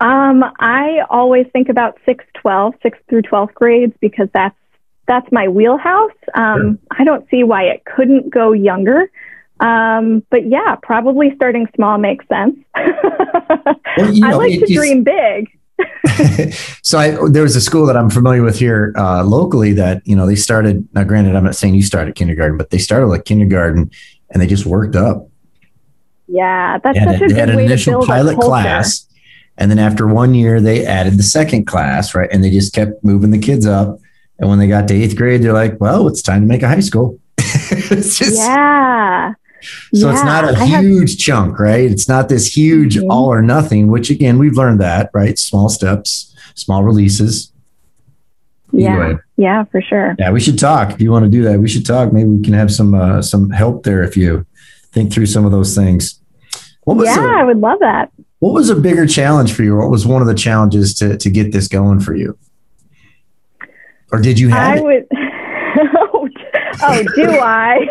Um, 0.00 0.44
I 0.60 1.00
always 1.08 1.46
think 1.52 1.68
about 1.68 1.98
6, 2.04 2.24
12, 2.34 2.74
6 2.82 2.98
through 3.08 3.22
12th 3.22 3.54
grades 3.54 3.94
because 4.00 4.28
that's 4.32 4.56
that's 5.06 5.30
my 5.30 5.46
wheelhouse. 5.46 6.10
Um, 6.34 6.60
sure. 6.60 6.98
I 6.98 7.04
don't 7.04 7.28
see 7.30 7.44
why 7.44 7.64
it 7.64 7.84
couldn't 7.84 8.28
go 8.28 8.52
younger. 8.52 9.08
Um, 9.60 10.24
but 10.30 10.46
yeah, 10.46 10.76
probably 10.82 11.34
starting 11.36 11.68
small 11.76 11.96
makes 11.96 12.26
sense. 12.28 12.58
well, 12.76 14.12
you 14.12 14.20
know, 14.22 14.28
I 14.28 14.34
like 14.34 14.60
to 14.60 14.74
dream 14.74 15.04
big. 15.04 15.48
so 16.82 16.98
I, 16.98 17.16
there 17.28 17.42
was 17.42 17.54
a 17.56 17.60
school 17.60 17.86
that 17.86 17.96
I'm 17.96 18.10
familiar 18.10 18.42
with 18.42 18.58
here 18.58 18.92
uh, 18.96 19.22
locally 19.22 19.72
that 19.74 20.06
you 20.06 20.16
know 20.16 20.26
they 20.26 20.36
started. 20.36 20.88
Now, 20.94 21.04
granted, 21.04 21.36
I'm 21.36 21.44
not 21.44 21.54
saying 21.54 21.74
you 21.74 21.82
started 21.82 22.14
kindergarten, 22.14 22.56
but 22.56 22.70
they 22.70 22.78
started 22.78 23.06
like 23.06 23.24
kindergarten 23.24 23.90
and 24.30 24.42
they 24.42 24.46
just 24.46 24.66
worked 24.66 24.96
up 24.96 25.28
Yeah, 26.26 26.78
that's 26.78 26.98
such 26.98 27.20
a, 27.20 27.24
a 27.24 27.28
good 27.28 27.36
had 27.36 27.50
an 27.50 27.56
way 27.56 27.64
initial 27.66 27.92
to 27.92 27.98
build 27.98 28.08
pilot 28.08 28.38
class, 28.38 29.06
and 29.58 29.70
then 29.70 29.78
after 29.78 30.06
one 30.06 30.34
year, 30.34 30.60
they 30.60 30.84
added 30.84 31.14
the 31.14 31.22
second 31.22 31.66
class, 31.66 32.14
right? 32.14 32.28
And 32.30 32.44
they 32.44 32.50
just 32.50 32.74
kept 32.74 33.02
moving 33.02 33.30
the 33.30 33.38
kids 33.38 33.66
up. 33.66 33.98
And 34.38 34.50
when 34.50 34.58
they 34.58 34.68
got 34.68 34.86
to 34.88 34.94
eighth 34.94 35.16
grade, 35.16 35.42
they're 35.42 35.54
like, 35.54 35.80
"Well, 35.80 36.08
it's 36.08 36.20
time 36.20 36.42
to 36.42 36.46
make 36.46 36.62
a 36.62 36.68
high 36.68 36.80
school." 36.80 37.18
it's 37.38 38.18
just 38.18 38.36
yeah. 38.36 39.32
So 39.94 40.08
yeah, 40.08 40.12
it's 40.12 40.24
not 40.24 40.44
a 40.44 40.64
huge 40.66 41.12
have, 41.12 41.18
chunk, 41.18 41.58
right? 41.58 41.90
It's 41.90 42.08
not 42.08 42.28
this 42.28 42.54
huge 42.54 42.96
mm-hmm. 42.96 43.10
all 43.10 43.26
or 43.26 43.40
nothing. 43.40 43.88
Which 43.88 44.10
again, 44.10 44.38
we've 44.38 44.56
learned 44.56 44.80
that, 44.80 45.10
right? 45.14 45.38
Small 45.38 45.70
steps, 45.70 46.34
small 46.54 46.84
releases. 46.84 47.50
Yeah, 48.72 49.14
yeah, 49.36 49.64
for 49.64 49.80
sure. 49.80 50.16
Yeah, 50.18 50.30
we 50.30 50.40
should 50.40 50.58
talk. 50.58 50.92
If 50.92 51.00
you 51.00 51.10
want 51.10 51.24
to 51.24 51.30
do 51.30 51.42
that, 51.44 51.60
we 51.60 51.68
should 51.68 51.86
talk. 51.86 52.12
Maybe 52.12 52.28
we 52.28 52.42
can 52.42 52.54
have 52.54 52.72
some 52.72 52.94
uh, 52.94 53.22
some 53.22 53.50
help 53.50 53.84
there 53.84 54.02
if 54.02 54.16
you 54.16 54.44
think 54.92 55.12
through 55.12 55.26
some 55.26 55.44
of 55.44 55.52
those 55.52 55.74
things. 55.74 56.20
What 56.84 56.96
was 56.96 57.06
yeah, 57.06 57.38
a, 57.38 57.40
I 57.40 57.44
would 57.44 57.58
love 57.58 57.78
that. 57.80 58.12
What 58.40 58.54
was 58.54 58.70
a 58.70 58.76
bigger 58.76 59.06
challenge 59.06 59.52
for 59.52 59.62
you? 59.62 59.76
What 59.76 59.90
was 59.90 60.06
one 60.06 60.20
of 60.20 60.28
the 60.28 60.34
challenges 60.34 60.94
to 60.94 61.16
to 61.16 61.30
get 61.30 61.52
this 61.52 61.68
going 61.68 62.00
for 62.00 62.14
you? 62.14 62.38
Or 64.12 64.20
did 64.20 64.38
you 64.38 64.48
have? 64.48 64.76
I 64.76 64.78
it? 64.78 64.84
would. 64.84 65.06
oh, 66.82 67.02
do 67.14 67.30
I? 67.40 67.86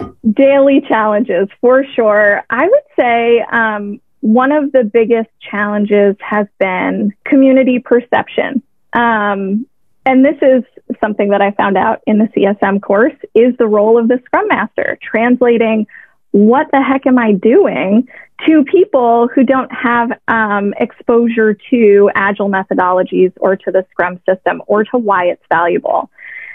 Daily 0.32 0.82
challenges 0.88 1.48
for 1.60 1.84
sure. 1.94 2.44
I 2.50 2.66
would 2.66 2.82
say 2.98 3.40
um, 3.50 4.00
one 4.20 4.52
of 4.52 4.72
the 4.72 4.84
biggest 4.84 5.30
challenges 5.40 6.16
has 6.20 6.46
been 6.58 7.12
community 7.24 7.78
perception. 7.78 8.62
Um, 8.92 9.66
and 10.04 10.24
this 10.24 10.36
is 10.40 10.62
something 11.00 11.30
that 11.30 11.42
I 11.42 11.50
found 11.52 11.76
out 11.76 12.00
in 12.06 12.18
the 12.18 12.26
CSM 12.26 12.80
course 12.80 13.14
is 13.34 13.56
the 13.58 13.66
role 13.66 13.98
of 13.98 14.08
the 14.08 14.20
Scrum 14.24 14.48
Master, 14.48 14.98
translating 15.02 15.86
what 16.30 16.68
the 16.72 16.82
heck 16.82 17.06
am 17.06 17.18
I 17.18 17.32
doing 17.32 18.08
to 18.46 18.64
people 18.64 19.28
who 19.28 19.42
don't 19.42 19.72
have 19.72 20.10
um, 20.28 20.74
exposure 20.78 21.56
to 21.70 22.10
agile 22.14 22.50
methodologies 22.50 23.32
or 23.40 23.56
to 23.56 23.70
the 23.70 23.86
Scrum 23.90 24.20
system 24.28 24.62
or 24.66 24.84
to 24.84 24.98
why 24.98 25.26
it's 25.26 25.42
valuable. 25.50 26.10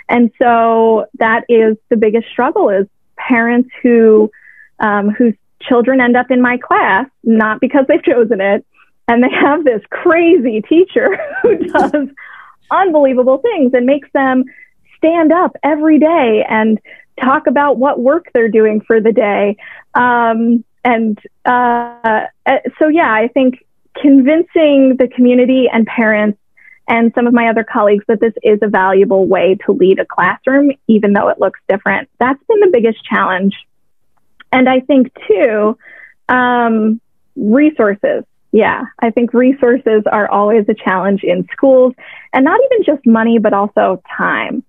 And 0.07 0.31
so 0.37 1.07
that 1.19 1.45
is 1.49 1.77
the 1.89 1.97
biggest 1.97 2.27
struggle 2.29 2.69
is 2.69 2.87
parents 3.17 3.69
who 3.81 4.31
um, 4.79 5.09
whose 5.09 5.35
children 5.67 6.01
end 6.01 6.15
up 6.15 6.31
in 6.31 6.41
my 6.41 6.57
class, 6.57 7.07
not 7.23 7.59
because 7.59 7.85
they've 7.87 8.03
chosen 8.03 8.41
it, 8.41 8.65
and 9.07 9.23
they 9.23 9.29
have 9.29 9.63
this 9.63 9.81
crazy 9.89 10.61
teacher 10.61 11.17
who 11.41 11.57
does 11.67 12.07
unbelievable 12.69 13.39
things 13.39 13.73
and 13.73 13.85
makes 13.85 14.09
them 14.13 14.45
stand 14.97 15.31
up 15.31 15.55
every 15.63 15.99
day 15.99 16.45
and 16.47 16.79
talk 17.21 17.47
about 17.47 17.77
what 17.77 17.99
work 17.99 18.27
they're 18.33 18.49
doing 18.49 18.81
for 18.81 19.01
the 19.01 19.11
day. 19.11 19.57
Um, 19.93 20.63
and 20.83 21.19
uh, 21.45 22.25
uh 22.45 22.57
so, 22.79 22.87
yeah, 22.87 23.11
I 23.11 23.27
think 23.27 23.65
convincing 23.99 24.95
the 24.97 25.09
community 25.13 25.67
and 25.71 25.85
parents 25.85 26.39
and 26.87 27.11
some 27.15 27.27
of 27.27 27.33
my 27.33 27.49
other 27.49 27.63
colleagues 27.63 28.03
that 28.07 28.19
this 28.19 28.33
is 28.43 28.59
a 28.61 28.67
valuable 28.67 29.27
way 29.27 29.57
to 29.65 29.71
lead 29.71 29.99
a 29.99 30.05
classroom, 30.05 30.71
even 30.87 31.13
though 31.13 31.29
it 31.29 31.39
looks 31.39 31.59
different. 31.69 32.09
That's 32.19 32.41
been 32.47 32.59
the 32.59 32.69
biggest 32.71 33.03
challenge. 33.05 33.55
And 34.51 34.67
I 34.67 34.81
think, 34.81 35.13
too, 35.27 35.77
um, 36.29 36.99
resources. 37.35 38.23
Yeah, 38.51 38.83
I 38.99 39.11
think 39.11 39.33
resources 39.33 40.03
are 40.11 40.29
always 40.29 40.65
a 40.67 40.73
challenge 40.73 41.23
in 41.23 41.47
schools, 41.53 41.93
and 42.33 42.43
not 42.43 42.59
even 42.65 42.83
just 42.83 43.05
money, 43.05 43.39
but 43.39 43.53
also 43.53 44.01
time. 44.17 44.63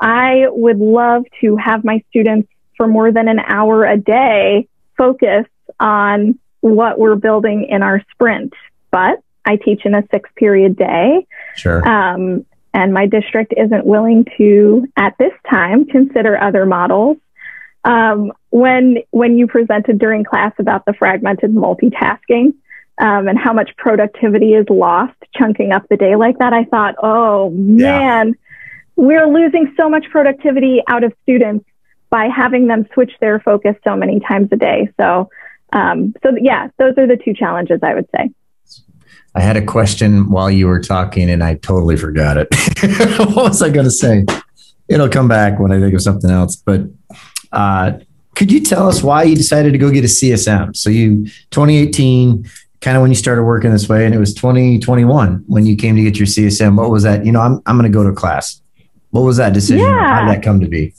I 0.00 0.46
would 0.48 0.78
love 0.78 1.24
to 1.42 1.56
have 1.56 1.84
my 1.84 2.02
students 2.08 2.48
for 2.76 2.86
more 2.86 3.12
than 3.12 3.28
an 3.28 3.40
hour 3.40 3.84
a 3.84 3.98
day 3.98 4.68
focus 4.96 5.46
on 5.80 6.38
what 6.60 6.98
we're 6.98 7.16
building 7.16 7.66
in 7.68 7.82
our 7.82 8.02
sprint, 8.12 8.54
but 8.90 9.20
I 9.44 9.56
teach 9.56 9.82
in 9.84 9.94
a 9.94 10.02
six 10.10 10.28
period 10.36 10.76
day. 10.76 11.26
Sure. 11.56 11.86
Um, 11.86 12.44
and 12.74 12.92
my 12.92 13.06
district 13.06 13.54
isn't 13.56 13.86
willing 13.86 14.26
to, 14.36 14.86
at 14.96 15.16
this 15.18 15.32
time, 15.48 15.86
consider 15.86 16.38
other 16.38 16.66
models. 16.66 17.16
Um, 17.86 18.32
when 18.50 18.98
when 19.12 19.38
you 19.38 19.46
presented 19.46 19.98
during 19.98 20.24
class 20.24 20.52
about 20.58 20.84
the 20.86 20.92
fragmented 20.92 21.54
multitasking 21.54 22.54
um, 22.98 23.28
and 23.28 23.38
how 23.38 23.52
much 23.52 23.70
productivity 23.76 24.54
is 24.54 24.66
lost 24.68 25.14
chunking 25.36 25.70
up 25.70 25.86
the 25.88 25.96
day 25.96 26.16
like 26.16 26.38
that, 26.38 26.52
I 26.52 26.64
thought, 26.64 26.96
oh 27.00 27.50
man, 27.50 28.28
yeah. 28.28 28.34
we're 28.96 29.26
losing 29.26 29.72
so 29.76 29.88
much 29.88 30.06
productivity 30.10 30.82
out 30.88 31.04
of 31.04 31.12
students 31.22 31.64
by 32.10 32.26
having 32.26 32.66
them 32.66 32.88
switch 32.92 33.12
their 33.20 33.38
focus 33.38 33.76
so 33.84 33.94
many 33.94 34.18
times 34.18 34.48
a 34.50 34.56
day. 34.56 34.90
So, 34.98 35.28
um, 35.72 36.12
so 36.24 36.32
yeah, 36.40 36.68
those 36.78 36.94
are 36.98 37.06
the 37.06 37.16
two 37.16 37.34
challenges 37.34 37.80
I 37.84 37.94
would 37.94 38.08
say. 38.16 38.30
I 39.36 39.40
had 39.40 39.56
a 39.56 39.64
question 39.64 40.30
while 40.30 40.50
you 40.50 40.66
were 40.66 40.80
talking 40.80 41.30
and 41.30 41.44
I 41.44 41.54
totally 41.54 41.96
forgot 41.96 42.36
it. 42.36 42.48
what 43.18 43.50
was 43.50 43.62
I 43.62 43.68
going 43.68 43.84
to 43.84 43.90
say? 43.90 44.24
It'll 44.88 45.10
come 45.10 45.28
back 45.28 45.60
when 45.60 45.70
I 45.70 45.78
think 45.78 45.94
of 45.94 46.00
something 46.00 46.30
else. 46.30 46.56
But 46.56 46.82
uh, 47.56 47.98
could 48.34 48.52
you 48.52 48.60
tell 48.60 48.86
us 48.86 49.02
why 49.02 49.22
you 49.22 49.34
decided 49.34 49.72
to 49.72 49.78
go 49.78 49.90
get 49.90 50.04
a 50.04 50.08
CSM? 50.08 50.76
So 50.76 50.90
you 50.90 51.24
2018, 51.50 52.46
kind 52.82 52.96
of 52.96 53.00
when 53.00 53.10
you 53.10 53.14
started 53.16 53.44
working 53.44 53.72
this 53.72 53.88
way, 53.88 54.04
and 54.04 54.14
it 54.14 54.18
was 54.18 54.34
2021 54.34 55.44
when 55.46 55.64
you 55.64 55.74
came 55.74 55.96
to 55.96 56.02
get 56.02 56.18
your 56.18 56.26
CSM. 56.26 56.76
What 56.76 56.90
was 56.90 57.02
that? 57.04 57.24
You 57.24 57.32
know, 57.32 57.40
I'm 57.40 57.62
I'm 57.64 57.78
going 57.78 57.90
to 57.90 57.96
go 57.96 58.04
to 58.04 58.12
class. 58.12 58.60
What 59.10 59.22
was 59.22 59.38
that 59.38 59.54
decision? 59.54 59.86
Yeah. 59.86 60.14
How 60.14 60.26
did 60.26 60.36
that 60.36 60.44
come 60.44 60.60
to 60.60 60.68
be? 60.68 60.92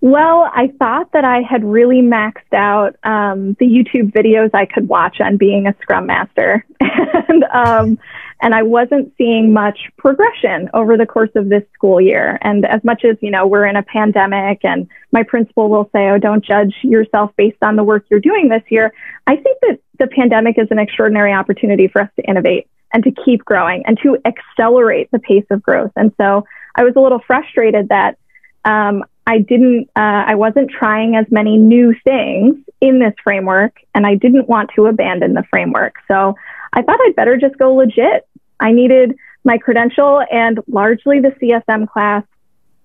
Well, 0.00 0.50
I 0.54 0.72
thought 0.78 1.12
that 1.12 1.26
I 1.26 1.42
had 1.42 1.62
really 1.62 2.00
maxed 2.00 2.54
out 2.54 2.96
um, 3.04 3.54
the 3.60 3.66
YouTube 3.66 4.12
videos 4.12 4.48
I 4.54 4.64
could 4.64 4.88
watch 4.88 5.20
on 5.20 5.36
being 5.36 5.66
a 5.66 5.74
Scrum 5.82 6.06
Master, 6.06 6.64
and 6.80 7.44
um, 7.52 7.98
and 8.42 8.54
I 8.54 8.62
wasn't 8.62 9.12
seeing 9.18 9.52
much 9.52 9.78
progression 9.98 10.70
over 10.74 10.96
the 10.96 11.06
course 11.06 11.30
of 11.34 11.48
this 11.48 11.62
school 11.74 12.00
year. 12.00 12.38
And 12.42 12.64
as 12.64 12.82
much 12.84 13.04
as 13.04 13.16
you 13.20 13.30
know, 13.30 13.46
we're 13.46 13.66
in 13.66 13.76
a 13.76 13.82
pandemic, 13.82 14.64
and 14.64 14.88
my 15.12 15.22
principal 15.22 15.68
will 15.68 15.88
say, 15.92 16.08
"Oh, 16.08 16.18
don't 16.18 16.44
judge 16.44 16.74
yourself 16.82 17.32
based 17.36 17.62
on 17.62 17.76
the 17.76 17.84
work 17.84 18.06
you're 18.10 18.20
doing 18.20 18.48
this 18.48 18.62
year." 18.68 18.92
I 19.26 19.36
think 19.36 19.58
that 19.62 19.78
the 19.98 20.06
pandemic 20.06 20.58
is 20.58 20.68
an 20.70 20.78
extraordinary 20.78 21.32
opportunity 21.32 21.88
for 21.88 22.02
us 22.02 22.10
to 22.16 22.22
innovate 22.22 22.66
and 22.92 23.04
to 23.04 23.12
keep 23.24 23.44
growing 23.44 23.84
and 23.86 23.98
to 24.02 24.18
accelerate 24.24 25.10
the 25.10 25.18
pace 25.18 25.46
of 25.50 25.62
growth. 25.62 25.92
And 25.96 26.12
so 26.16 26.44
I 26.74 26.84
was 26.84 26.94
a 26.96 27.00
little 27.00 27.20
frustrated 27.26 27.88
that 27.90 28.18
um, 28.64 29.04
I 29.26 29.38
didn't, 29.38 29.90
uh, 29.94 30.24
I 30.26 30.34
wasn't 30.34 30.70
trying 30.70 31.14
as 31.14 31.26
many 31.30 31.56
new 31.56 31.94
things 32.04 32.56
in 32.80 32.98
this 32.98 33.14
framework, 33.22 33.76
and 33.94 34.06
I 34.06 34.14
didn't 34.14 34.48
want 34.48 34.70
to 34.76 34.86
abandon 34.86 35.34
the 35.34 35.44
framework. 35.50 35.96
So 36.08 36.34
I 36.72 36.82
thought 36.82 36.98
I'd 37.00 37.16
better 37.16 37.36
just 37.36 37.58
go 37.58 37.74
legit. 37.74 38.26
I 38.60 38.72
needed 38.72 39.16
my 39.44 39.58
credential, 39.58 40.22
and 40.30 40.60
largely 40.68 41.20
the 41.20 41.30
CSM 41.40 41.88
class 41.88 42.24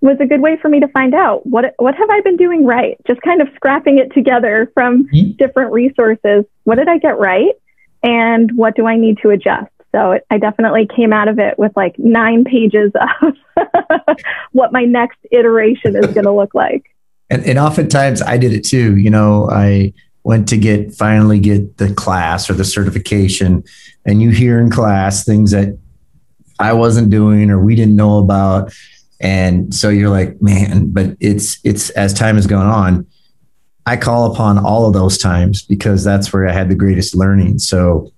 was 0.01 0.17
a 0.19 0.25
good 0.25 0.41
way 0.41 0.57
for 0.61 0.69
me 0.69 0.79
to 0.79 0.87
find 0.89 1.13
out 1.13 1.45
what 1.45 1.73
what 1.77 1.95
have 1.95 2.09
I 2.09 2.21
been 2.21 2.37
doing 2.37 2.65
right. 2.65 2.97
Just 3.07 3.21
kind 3.21 3.41
of 3.41 3.47
scrapping 3.55 3.97
it 3.97 4.13
together 4.13 4.71
from 4.73 5.07
mm-hmm. 5.07 5.31
different 5.37 5.71
resources. 5.71 6.45
What 6.63 6.75
did 6.75 6.87
I 6.87 6.97
get 6.97 7.19
right, 7.19 7.53
and 8.03 8.51
what 8.55 8.75
do 8.75 8.85
I 8.85 8.97
need 8.97 9.19
to 9.23 9.29
adjust? 9.29 9.71
So 9.95 10.11
it, 10.11 10.25
I 10.29 10.37
definitely 10.37 10.87
came 10.93 11.13
out 11.13 11.27
of 11.27 11.39
it 11.39 11.57
with 11.57 11.71
like 11.75 11.97
nine 11.97 12.43
pages 12.43 12.91
of 13.21 14.17
what 14.51 14.73
my 14.73 14.83
next 14.83 15.19
iteration 15.31 15.95
is 15.95 16.07
going 16.07 16.25
to 16.25 16.33
look 16.33 16.53
like. 16.53 16.83
And, 17.29 17.43
and 17.45 17.57
oftentimes 17.57 18.21
I 18.21 18.37
did 18.37 18.53
it 18.53 18.65
too. 18.65 18.97
You 18.97 19.09
know, 19.09 19.49
I 19.49 19.93
went 20.25 20.47
to 20.49 20.57
get 20.57 20.93
finally 20.93 21.39
get 21.39 21.77
the 21.77 21.93
class 21.93 22.49
or 22.49 22.53
the 22.55 22.65
certification, 22.65 23.63
and 24.05 24.21
you 24.21 24.31
hear 24.31 24.59
in 24.59 24.71
class 24.71 25.23
things 25.23 25.51
that 25.51 25.77
I 26.59 26.73
wasn't 26.73 27.11
doing 27.11 27.51
or 27.51 27.59
we 27.63 27.75
didn't 27.75 27.95
know 27.95 28.17
about. 28.17 28.73
And 29.21 29.73
so 29.73 29.89
you're 29.89 30.09
like, 30.09 30.41
man, 30.41 30.89
but 30.89 31.15
it's 31.19 31.59
it's 31.63 31.91
as 31.91 32.13
time 32.13 32.35
has 32.35 32.47
gone 32.47 32.65
on, 32.65 33.07
I 33.85 33.97
call 33.97 34.33
upon 34.33 34.57
all 34.57 34.87
of 34.87 34.93
those 34.93 35.19
times 35.19 35.61
because 35.61 36.03
that's 36.03 36.33
where 36.33 36.49
I 36.49 36.51
had 36.51 36.69
the 36.69 36.75
greatest 36.75 37.15
learning. 37.15 37.59
So 37.59 38.11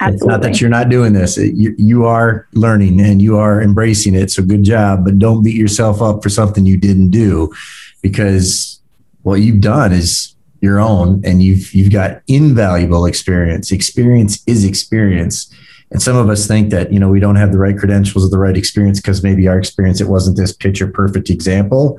Absolutely. 0.00 0.16
It's 0.16 0.26
not 0.26 0.42
that 0.42 0.60
you're 0.60 0.70
not 0.70 0.88
doing 0.90 1.12
this. 1.12 1.36
You, 1.38 1.74
you 1.76 2.04
are 2.04 2.46
learning 2.52 3.00
and 3.00 3.20
you 3.20 3.36
are 3.36 3.60
embracing 3.60 4.14
it. 4.14 4.30
So 4.30 4.44
good 4.44 4.62
job, 4.62 5.04
but 5.04 5.18
don't 5.18 5.42
beat 5.42 5.56
yourself 5.56 6.00
up 6.00 6.22
for 6.22 6.28
something 6.28 6.66
you 6.66 6.76
didn't 6.76 7.10
do 7.10 7.52
because 8.00 8.80
what 9.22 9.40
you've 9.40 9.60
done 9.60 9.92
is 9.92 10.36
your 10.60 10.80
own 10.80 11.22
and 11.24 11.42
you've, 11.42 11.72
you've 11.72 11.92
got 11.92 12.22
invaluable 12.26 13.06
experience. 13.06 13.70
Experience 13.70 14.42
is 14.46 14.64
experience. 14.64 15.52
And 15.90 16.02
some 16.02 16.16
of 16.16 16.28
us 16.28 16.46
think 16.46 16.70
that, 16.70 16.92
you 16.92 17.00
know, 17.00 17.08
we 17.08 17.20
don't 17.20 17.36
have 17.36 17.52
the 17.52 17.58
right 17.58 17.76
credentials 17.76 18.26
or 18.26 18.28
the 18.28 18.38
right 18.38 18.56
experience 18.56 19.00
because 19.00 19.22
maybe 19.22 19.48
our 19.48 19.58
experience, 19.58 20.00
it 20.00 20.08
wasn't 20.08 20.36
this 20.36 20.52
picture 20.52 20.86
perfect 20.86 21.30
example. 21.30 21.98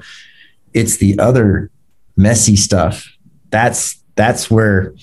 It's 0.74 0.98
the 0.98 1.18
other 1.20 1.72
messy 2.16 2.56
stuff. 2.56 3.08
That's, 3.50 4.02
that's 4.16 4.52
where, 4.52 4.94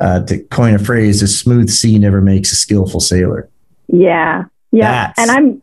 uh, 0.00 0.24
to 0.24 0.38
coin 0.44 0.74
a 0.74 0.78
phrase, 0.78 1.22
a 1.22 1.28
smooth 1.28 1.70
sea 1.70 1.98
never 1.98 2.20
makes 2.20 2.50
a 2.50 2.56
skillful 2.56 3.00
sailor. 3.00 3.48
Yeah, 3.88 4.44
yeah, 4.72 5.06
That's, 5.06 5.18
and 5.18 5.30
I'm 5.30 5.62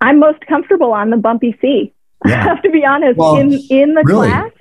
I'm 0.00 0.18
most 0.20 0.46
comfortable 0.46 0.92
on 0.92 1.10
the 1.10 1.16
bumpy 1.16 1.58
sea. 1.60 1.92
Yeah. 2.24 2.40
I 2.40 2.42
have 2.44 2.62
to 2.62 2.70
be 2.70 2.84
honest. 2.84 3.18
Well, 3.18 3.36
in 3.36 3.52
in 3.70 3.94
the 3.94 4.04
really? 4.04 4.28
class, 4.28 4.52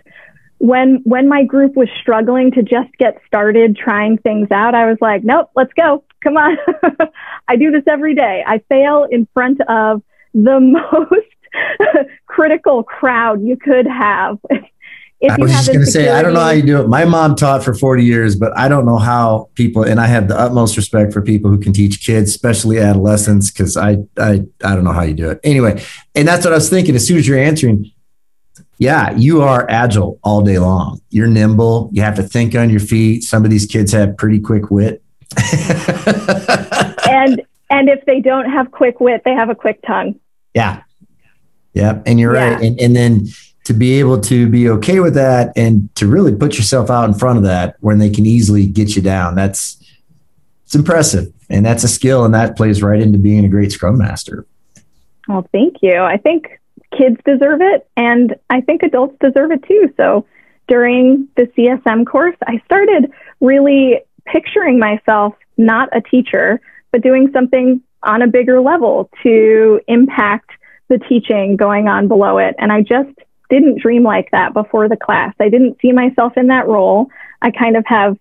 when 0.60 1.02
when 1.04 1.28
my 1.28 1.44
group 1.44 1.76
was 1.76 1.90
struggling 2.00 2.52
to 2.52 2.64
just 2.64 2.96
get 2.98 3.20
started 3.28 3.76
trying 3.76 4.18
things 4.18 4.50
out, 4.52 4.76
I 4.76 4.86
was 4.88 4.98
like, 5.02 5.24
nope, 5.24 5.50
let's 5.56 5.74
go. 5.74 6.04
Come 6.24 6.38
on. 6.38 6.58
I 7.48 7.56
do 7.58 7.72
this 7.72 7.84
every 7.88 8.16
day. 8.16 8.44
I 8.46 8.60
fail 8.70 9.06
in 9.10 9.28
front 9.34 9.60
of 9.68 10.02
the 10.34 10.60
most 11.02 12.14
critical 12.28 12.84
crowd 12.84 13.44
you 13.44 13.58
could 13.58 13.88
have. 13.88 14.40
I 15.30 15.38
was 15.38 15.52
just 15.52 15.68
going 15.68 15.80
to 15.80 15.86
say, 15.86 16.10
I 16.10 16.22
don't 16.22 16.34
know 16.34 16.42
how 16.42 16.50
you 16.50 16.64
do 16.64 16.82
it. 16.82 16.90
My 16.90 17.06
mom 17.06 17.36
taught 17.36 17.64
for 17.64 17.74
40 17.74 18.04
years, 18.04 18.36
but 18.36 18.56
I 18.58 18.68
don't 18.68 18.86
know 18.86 18.98
how 18.98 19.50
people, 19.56 19.84
and 19.84 20.02
I 20.02 20.08
have 20.08 20.28
the 20.28 20.38
utmost 20.38 20.76
respect 20.76 21.14
for 21.14 21.22
people 21.22 21.50
who 21.50 21.60
can 21.60 21.72
teach 21.72 22.06
kids, 22.06 22.30
especially 22.30 22.78
adolescents, 22.78 23.50
because 23.50 23.78
I, 23.78 24.00
I, 24.18 24.44
I 24.64 24.76
don't 24.76 24.84
know 24.84 24.92
how 24.92 25.04
you 25.04 25.14
do 25.14 25.30
it. 25.30 25.40
Anyway, 25.44 25.82
and 26.14 26.28
that's 26.28 26.44
what 26.44 26.52
I 26.52 26.58
was 26.58 26.70
thinking. 26.70 26.94
As 26.96 27.08
soon 27.08 27.18
as 27.18 27.28
you're 27.28 27.40
answering, 27.40 27.90
yeah, 28.78 29.12
you 29.12 29.42
are 29.42 29.70
agile 29.70 30.20
all 30.24 30.42
day 30.42 30.60
long. 30.60 31.02
You're 31.10 31.28
nimble. 31.28 31.90
You 31.94 32.02
have 32.02 32.16
to 32.16 32.24
think 32.24 32.56
on 32.56 32.70
your 32.70 32.80
feet. 32.80 33.24
Some 33.24 33.46
of 33.46 33.52
these 33.52 33.66
kids 33.66 33.92
have 33.92 34.18
pretty 34.18 34.40
quick 34.40 34.72
wit. 34.72 35.04
and 37.10 37.42
and 37.70 37.90
if 37.90 38.06
they 38.06 38.20
don't 38.20 38.50
have 38.50 38.72
quick 38.72 39.00
wit, 39.00 39.22
they 39.26 39.34
have 39.34 39.50
a 39.50 39.56
quick 39.56 39.82
tongue. 39.86 40.20
Yeah. 40.54 40.84
Yeah. 41.74 42.02
And 42.06 42.20
you're 42.20 42.36
yeah. 42.36 42.54
right. 42.54 42.64
And 42.64 42.80
and 42.80 42.96
then 42.96 43.28
to 43.66 43.74
be 43.74 44.00
able 44.00 44.20
to 44.22 44.50
be 44.50 44.70
okay 44.70 45.00
with 45.00 45.14
that 45.14 45.54
and 45.56 45.94
to 45.96 46.08
really 46.08 46.36
put 46.36 46.58
yourself 46.58 46.90
out 46.90 47.06
in 47.06 47.14
front 47.14 47.38
of 47.38 47.44
that 47.44 47.78
when 47.80 48.00
they 48.00 48.10
can 48.10 48.26
easily 48.26 48.66
get 48.66 48.96
you 48.96 49.02
down. 49.02 49.36
That's 49.36 49.80
it's 50.66 50.76
impressive. 50.76 51.32
And 51.50 51.66
that's 51.66 51.84
a 51.84 51.88
skill 51.88 52.26
and 52.26 52.34
that 52.34 52.58
plays 52.58 52.82
right 52.82 53.00
into 53.00 53.18
being 53.18 53.46
a 53.46 53.50
great 53.50 53.72
scrum 53.72 53.98
master. 53.98 54.46
Well, 55.28 55.48
thank 55.52 55.78
you. 55.82 56.02
I 56.02 56.18
think 56.18 56.60
kids 56.98 57.18
deserve 57.26 57.62
it 57.62 57.88
and 57.98 58.36
I 58.50 58.62
think 58.62 58.84
adults 58.84 59.16
deserve 59.20 59.52
it 59.52 59.64
too. 59.64 59.94
So 59.98 60.26
during 60.68 61.28
the 61.36 61.44
CSM 61.58 62.06
course, 62.06 62.38
I 62.46 62.62
started 62.66 63.12
really 63.42 64.02
picturing 64.26 64.80
myself 64.80 65.36
not 65.58 65.90
a 65.96 66.02
teacher, 66.02 66.62
but 66.92 67.02
doing 67.02 67.30
something 67.34 67.82
on 68.02 68.22
a 68.22 68.28
bigger 68.28 68.62
level 68.62 69.10
to 69.24 69.80
impact 69.88 70.52
the 70.90 71.00
teaching 71.10 71.56
going 71.56 71.88
on 71.88 72.08
below 72.08 72.38
it. 72.38 72.56
And 72.58 72.72
I 72.72 72.82
just 72.82 73.18
didn't 73.50 73.82
dream 73.82 74.04
like 74.04 74.32
that 74.32 74.54
before 74.54 74.90
the 74.90 74.98
class. 74.98 75.34
I 75.40 75.50
didn't 75.50 75.78
see 75.82 75.92
myself 75.92 76.34
in 76.38 76.48
that 76.48 76.68
role. 76.68 77.08
I 77.42 77.52
kind 77.52 77.78
of 77.78 77.86
have 77.88 78.18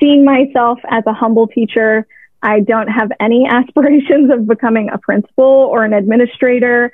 seen 0.00 0.24
myself 0.24 0.78
as 0.90 1.04
a 1.06 1.12
humble 1.12 1.46
teacher. 1.46 2.06
I 2.42 2.60
don't 2.60 2.88
have 2.88 3.10
any 3.20 3.46
aspirations 3.50 4.30
of 4.30 4.46
becoming 4.46 4.90
a 4.90 4.98
principal 4.98 5.44
or 5.44 5.84
an 5.84 5.92
administrator. 5.92 6.92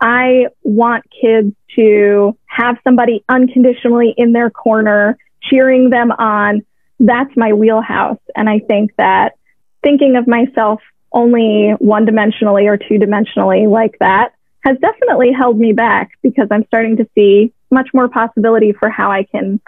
I 0.00 0.46
want 0.62 1.04
kids 1.10 1.54
to 1.76 2.36
have 2.46 2.76
somebody 2.84 3.24
unconditionally 3.28 4.14
in 4.16 4.32
their 4.32 4.50
corner, 4.50 5.18
cheering 5.42 5.90
them 5.90 6.10
on. 6.12 6.64
That's 6.98 7.34
my 7.36 7.52
wheelhouse. 7.52 8.20
And 8.34 8.48
I 8.48 8.60
think 8.60 8.92
that 8.96 9.36
thinking 9.82 10.16
of 10.16 10.26
myself 10.26 10.80
only 11.12 11.70
one 11.78 12.06
dimensionally 12.06 12.66
or 12.66 12.76
two 12.76 12.98
dimensionally 12.98 13.70
like 13.70 13.96
that 14.00 14.32
has 14.64 14.76
definitely 14.78 15.32
held 15.32 15.58
me 15.58 15.72
back 15.72 16.10
because 16.22 16.48
I'm 16.50 16.66
starting 16.66 16.96
to 16.96 17.08
see 17.14 17.52
much 17.70 17.88
more 17.94 18.08
possibility 18.08 18.72
for 18.72 18.90
how 18.90 19.10
I 19.10 19.24
can 19.24 19.60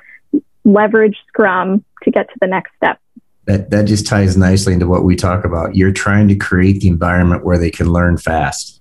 leverage 0.64 1.16
Scrum 1.28 1.84
to 2.02 2.10
get 2.10 2.28
to 2.28 2.34
the 2.40 2.46
next 2.46 2.72
step. 2.76 3.00
That, 3.46 3.70
that 3.70 3.84
just 3.84 4.06
ties 4.06 4.36
nicely 4.36 4.74
into 4.74 4.86
what 4.86 5.04
we 5.04 5.16
talk 5.16 5.44
about. 5.44 5.74
You're 5.74 5.92
trying 5.92 6.28
to 6.28 6.34
create 6.34 6.80
the 6.80 6.88
environment 6.88 7.44
where 7.44 7.56
they 7.56 7.70
can 7.70 7.90
learn 7.90 8.18
fast. 8.18 8.77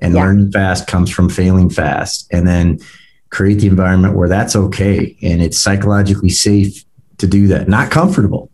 And 0.00 0.14
yeah. 0.14 0.22
learning 0.22 0.52
fast 0.52 0.86
comes 0.86 1.10
from 1.10 1.28
failing 1.28 1.70
fast. 1.70 2.28
And 2.32 2.46
then 2.46 2.78
create 3.30 3.56
the 3.56 3.66
environment 3.66 4.16
where 4.16 4.28
that's 4.28 4.56
okay 4.56 5.16
and 5.20 5.42
it's 5.42 5.58
psychologically 5.58 6.30
safe 6.30 6.84
to 7.18 7.26
do 7.26 7.46
that, 7.48 7.68
not 7.68 7.90
comfortable. 7.90 8.50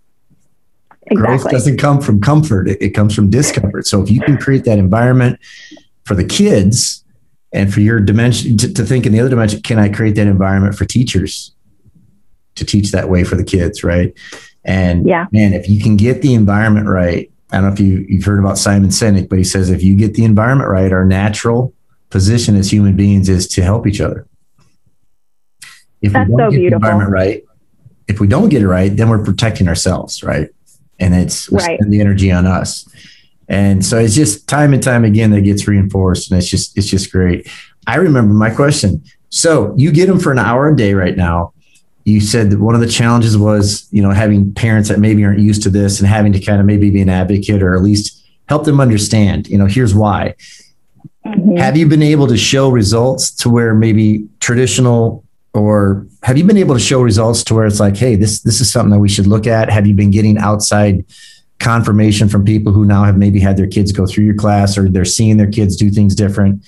Exactly. 1.07 1.17
Growth 1.17 1.51
doesn't 1.51 1.77
come 1.77 2.01
from 2.01 2.21
comfort, 2.21 2.67
it, 2.67 2.83
it 2.83 2.91
comes 2.91 3.15
from 3.15 3.31
discomfort. 3.31 3.87
So 3.87 4.03
if 4.03 4.11
you 4.11 4.21
can 4.21 4.37
create 4.37 4.65
that 4.65 4.79
environment 4.79 5.39
for 6.05 6.15
the 6.15 6.25
kids 6.25 7.05
and 7.55 7.73
for 7.73 7.81
your 7.81 8.01
dimension 8.01 8.57
to, 8.59 8.75
to 8.75 8.85
think 8.85 9.07
in 9.07 9.13
the 9.13 9.21
other 9.21 9.31
dimension 9.31 9.63
can 9.63 9.79
i 9.79 9.89
create 9.89 10.17
that 10.17 10.27
environment 10.27 10.75
for 10.75 10.85
teachers 10.85 11.55
to 12.57 12.65
teach 12.65 12.91
that 12.91 13.09
way 13.09 13.25
for 13.25 13.37
the 13.37 13.45
kids 13.45 13.83
right 13.83 14.13
and 14.65 15.09
yeah 15.09 15.27
man 15.33 15.55
if 15.55 15.69
you 15.69 15.83
can 15.83 15.97
get 15.97 16.21
the 16.21 16.35
environment 16.35 16.87
right 16.87 17.31
i 17.51 17.57
don't 17.57 17.67
know 17.67 17.73
if 17.73 17.81
you, 17.81 18.05
you've 18.09 18.25
heard 18.25 18.39
about 18.39 18.59
simon 18.59 18.91
sinek 18.91 19.29
but 19.29 19.39
he 19.39 19.45
says 19.45 19.71
if 19.71 19.83
you 19.83 19.97
get 19.97 20.15
the 20.15 20.25
environment 20.25 20.69
right 20.69 20.93
our 20.93 21.05
natural 21.05 21.73
position 22.11 22.57
as 22.57 22.73
human 22.73 22.97
beings 22.97 23.29
is 23.29 23.49
to 23.49 23.63
help 23.63 23.87
each 23.87 24.01
other 24.01 24.27
if 26.03 26.13
That's 26.13 26.29
we 26.29 26.37
don't 26.37 26.47
so 26.47 26.51
get 26.51 26.59
beautiful. 26.59 26.81
the 26.81 26.87
environment 26.87 27.11
right 27.11 27.45
if 28.07 28.21
we 28.21 28.27
don't 28.27 28.49
get 28.49 28.63
it 28.63 28.69
right 28.69 28.95
then 28.95 29.09
we're 29.09 29.25
protecting 29.25 29.69
ourselves 29.69 30.23
right 30.23 30.49
and 31.01 31.15
it's 31.15 31.51
right. 31.51 31.79
the 31.89 32.01
energy 32.01 32.31
on 32.31 32.47
us 32.47 32.89
and 33.49 33.85
so 33.85 33.99
it's 33.99 34.15
just 34.15 34.49
time 34.49 34.73
and 34.73 34.83
time 34.83 35.05
again 35.05 35.31
that 35.33 35.43
gets 35.43 35.69
reinforced, 35.69 36.31
and 36.31 36.39
it's 36.39 36.49
just 36.49 36.77
it's 36.79 36.87
just 36.87 37.13
great. 37.13 37.49
I 37.87 37.97
remember 37.97 38.33
my 38.33 38.51
question. 38.51 39.05
So 39.29 39.75
you 39.77 39.93
get 39.93 40.07
them 40.07 40.19
for 40.19 40.33
an 40.33 40.39
hour 40.39 40.69
a 40.69 40.77
day 40.77 40.95
right 40.95 41.17
now. 41.17 41.53
You 42.05 42.21
said 42.21 42.51
that 42.51 42.61
one 42.61 42.75
of 42.75 42.81
the 42.81 42.89
challenges 42.89 43.37
was, 43.37 43.89
you 43.91 44.03
know, 44.03 44.11
having 44.11 44.53
parents 44.53 44.89
that 44.89 44.99
maybe 44.99 45.25
aren't 45.25 45.39
used 45.39 45.63
to 45.63 45.71
this 45.71 46.01
and 46.01 46.09
having 46.09 46.33
to 46.35 46.41
kind 46.41 46.61
of 46.61 46.67
maybe 46.67 46.91
be 46.91 47.01
an 47.01 47.09
advocate 47.09 47.63
or 47.63 47.75
at 47.75 47.83
least 47.83 48.23
help 48.49 48.65
them 48.65 48.81
understand, 48.81 49.49
you 49.49 49.57
know, 49.57 49.67
here's 49.67 49.95
why. 49.95 50.35
Mm-hmm. 51.25 51.57
Have 51.57 51.77
you 51.77 51.89
been 51.89 52.03
able 52.03 52.27
to 52.27 52.37
show 52.37 52.69
results 52.69 53.31
to 53.37 53.49
where 53.49 53.75
maybe 53.75 54.29
traditional 54.41 55.25
or 55.55 56.07
have 56.23 56.37
you 56.37 56.45
been 56.45 56.59
able 56.59 56.75
to 56.75 56.81
show 56.81 57.01
results 57.01 57.45
to 57.45 57.55
where 57.55 57.65
it's 57.65 57.81
like, 57.81 57.97
hey, 57.97 58.17
this 58.17 58.41
this 58.41 58.61
is 58.61 58.71
something 58.71 58.91
that 58.91 58.99
we 58.99 59.09
should 59.09 59.27
look 59.27 59.47
at? 59.47 59.71
Have 59.71 59.87
you 59.87 59.95
been 59.95 60.11
getting 60.11 60.37
outside 60.37 61.05
confirmation 61.65 62.29
from 62.29 62.45
people 62.45 62.73
who 62.73 62.85
now 62.85 63.05
have 63.05 63.17
maybe 63.17 63.41
had 63.41 63.57
their 63.57 63.67
kids 63.67 63.93
go 63.93 64.07
through 64.07 64.25
your 64.25 64.35
class 64.35 64.77
or 64.77 64.89
they're 64.89 65.05
seeing 65.05 65.37
their 65.37 65.51
kids 65.51 65.77
do 65.77 65.91
things 65.91 66.15
different. 66.15 66.63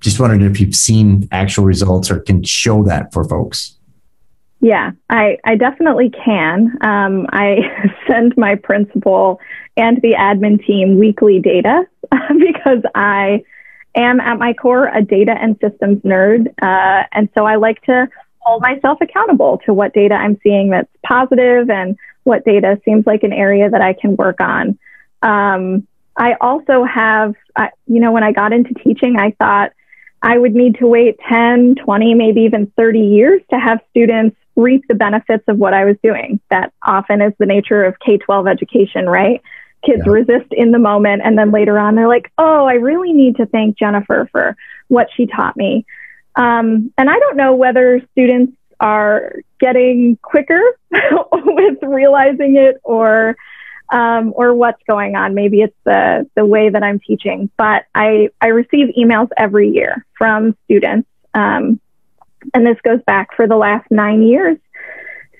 Just 0.00 0.20
wondered 0.20 0.42
if 0.42 0.60
you've 0.60 0.74
seen 0.74 1.28
actual 1.32 1.64
results 1.64 2.10
or 2.10 2.20
can 2.20 2.42
show 2.42 2.82
that 2.84 3.12
for 3.12 3.24
folks. 3.24 3.75
Yeah, 4.60 4.92
I, 5.10 5.38
I 5.44 5.56
definitely 5.56 6.10
can. 6.10 6.76
Um, 6.80 7.26
I 7.30 7.58
send 8.10 8.36
my 8.36 8.54
principal 8.54 9.40
and 9.76 10.00
the 10.02 10.14
admin 10.14 10.64
team 10.66 10.98
weekly 10.98 11.40
data 11.40 11.84
because 12.10 12.82
I 12.94 13.44
am 13.94 14.20
at 14.20 14.38
my 14.38 14.54
core 14.54 14.88
a 14.88 15.02
data 15.02 15.34
and 15.38 15.58
systems 15.60 16.02
nerd. 16.02 16.48
Uh, 16.62 17.04
and 17.12 17.28
so 17.34 17.44
I 17.44 17.56
like 17.56 17.82
to 17.82 18.08
hold 18.40 18.62
myself 18.62 18.98
accountable 19.00 19.60
to 19.66 19.74
what 19.74 19.92
data 19.92 20.14
I'm 20.14 20.38
seeing 20.42 20.70
that's 20.70 20.88
positive 21.04 21.68
and 21.68 21.96
what 22.24 22.44
data 22.44 22.80
seems 22.84 23.06
like 23.06 23.22
an 23.22 23.32
area 23.32 23.68
that 23.70 23.80
I 23.82 23.92
can 23.92 24.16
work 24.16 24.40
on. 24.40 24.78
Um, 25.22 25.86
I 26.16 26.34
also 26.40 26.84
have, 26.84 27.34
you 27.86 28.00
know, 28.00 28.12
when 28.12 28.22
I 28.22 28.32
got 28.32 28.52
into 28.52 28.72
teaching, 28.74 29.16
I 29.18 29.32
thought 29.38 29.72
I 30.22 30.38
would 30.38 30.54
need 30.54 30.76
to 30.78 30.86
wait 30.86 31.18
10, 31.28 31.76
20, 31.84 32.14
maybe 32.14 32.42
even 32.42 32.72
30 32.76 33.00
years 33.00 33.42
to 33.50 33.58
have 33.58 33.80
students 33.90 34.36
reap 34.56 34.84
the 34.88 34.94
benefits 34.94 35.44
of 35.48 35.58
what 35.58 35.74
I 35.74 35.84
was 35.84 35.96
doing. 36.02 36.40
That 36.50 36.72
often 36.84 37.20
is 37.20 37.32
the 37.38 37.46
nature 37.46 37.84
of 37.84 37.98
K 37.98 38.16
12 38.16 38.46
education, 38.46 39.06
right? 39.06 39.42
Kids 39.84 40.02
yeah. 40.04 40.12
resist 40.12 40.52
in 40.52 40.72
the 40.72 40.78
moment, 40.78 41.22
and 41.24 41.38
then 41.38 41.52
later 41.52 41.78
on, 41.78 41.94
they're 41.94 42.08
like, 42.08 42.32
oh, 42.38 42.64
I 42.64 42.74
really 42.74 43.12
need 43.12 43.36
to 43.36 43.46
thank 43.46 43.78
Jennifer 43.78 44.28
for 44.32 44.56
what 44.88 45.08
she 45.14 45.26
taught 45.26 45.56
me. 45.56 45.84
Um, 46.34 46.92
and 46.98 47.08
I 47.08 47.18
don't 47.18 47.36
know 47.36 47.54
whether 47.54 48.00
students 48.12 48.56
are 48.80 49.36
getting 49.58 50.18
quicker 50.22 50.60
with 50.90 51.78
realizing 51.82 52.56
it 52.56 52.80
or 52.84 53.36
um, 53.90 54.32
or 54.34 54.52
what's 54.54 54.82
going 54.88 55.14
on. 55.14 55.34
Maybe 55.34 55.60
it's 55.60 55.76
the 55.84 56.28
the 56.34 56.44
way 56.44 56.68
that 56.68 56.82
I'm 56.82 57.00
teaching, 57.00 57.50
but 57.56 57.84
I 57.94 58.30
I 58.40 58.48
receive 58.48 58.94
emails 58.98 59.28
every 59.36 59.70
year 59.70 60.04
from 60.18 60.56
students, 60.64 61.08
um, 61.34 61.80
and 62.54 62.66
this 62.66 62.78
goes 62.82 63.00
back 63.06 63.34
for 63.34 63.46
the 63.46 63.56
last 63.56 63.86
nine 63.90 64.22
years. 64.22 64.58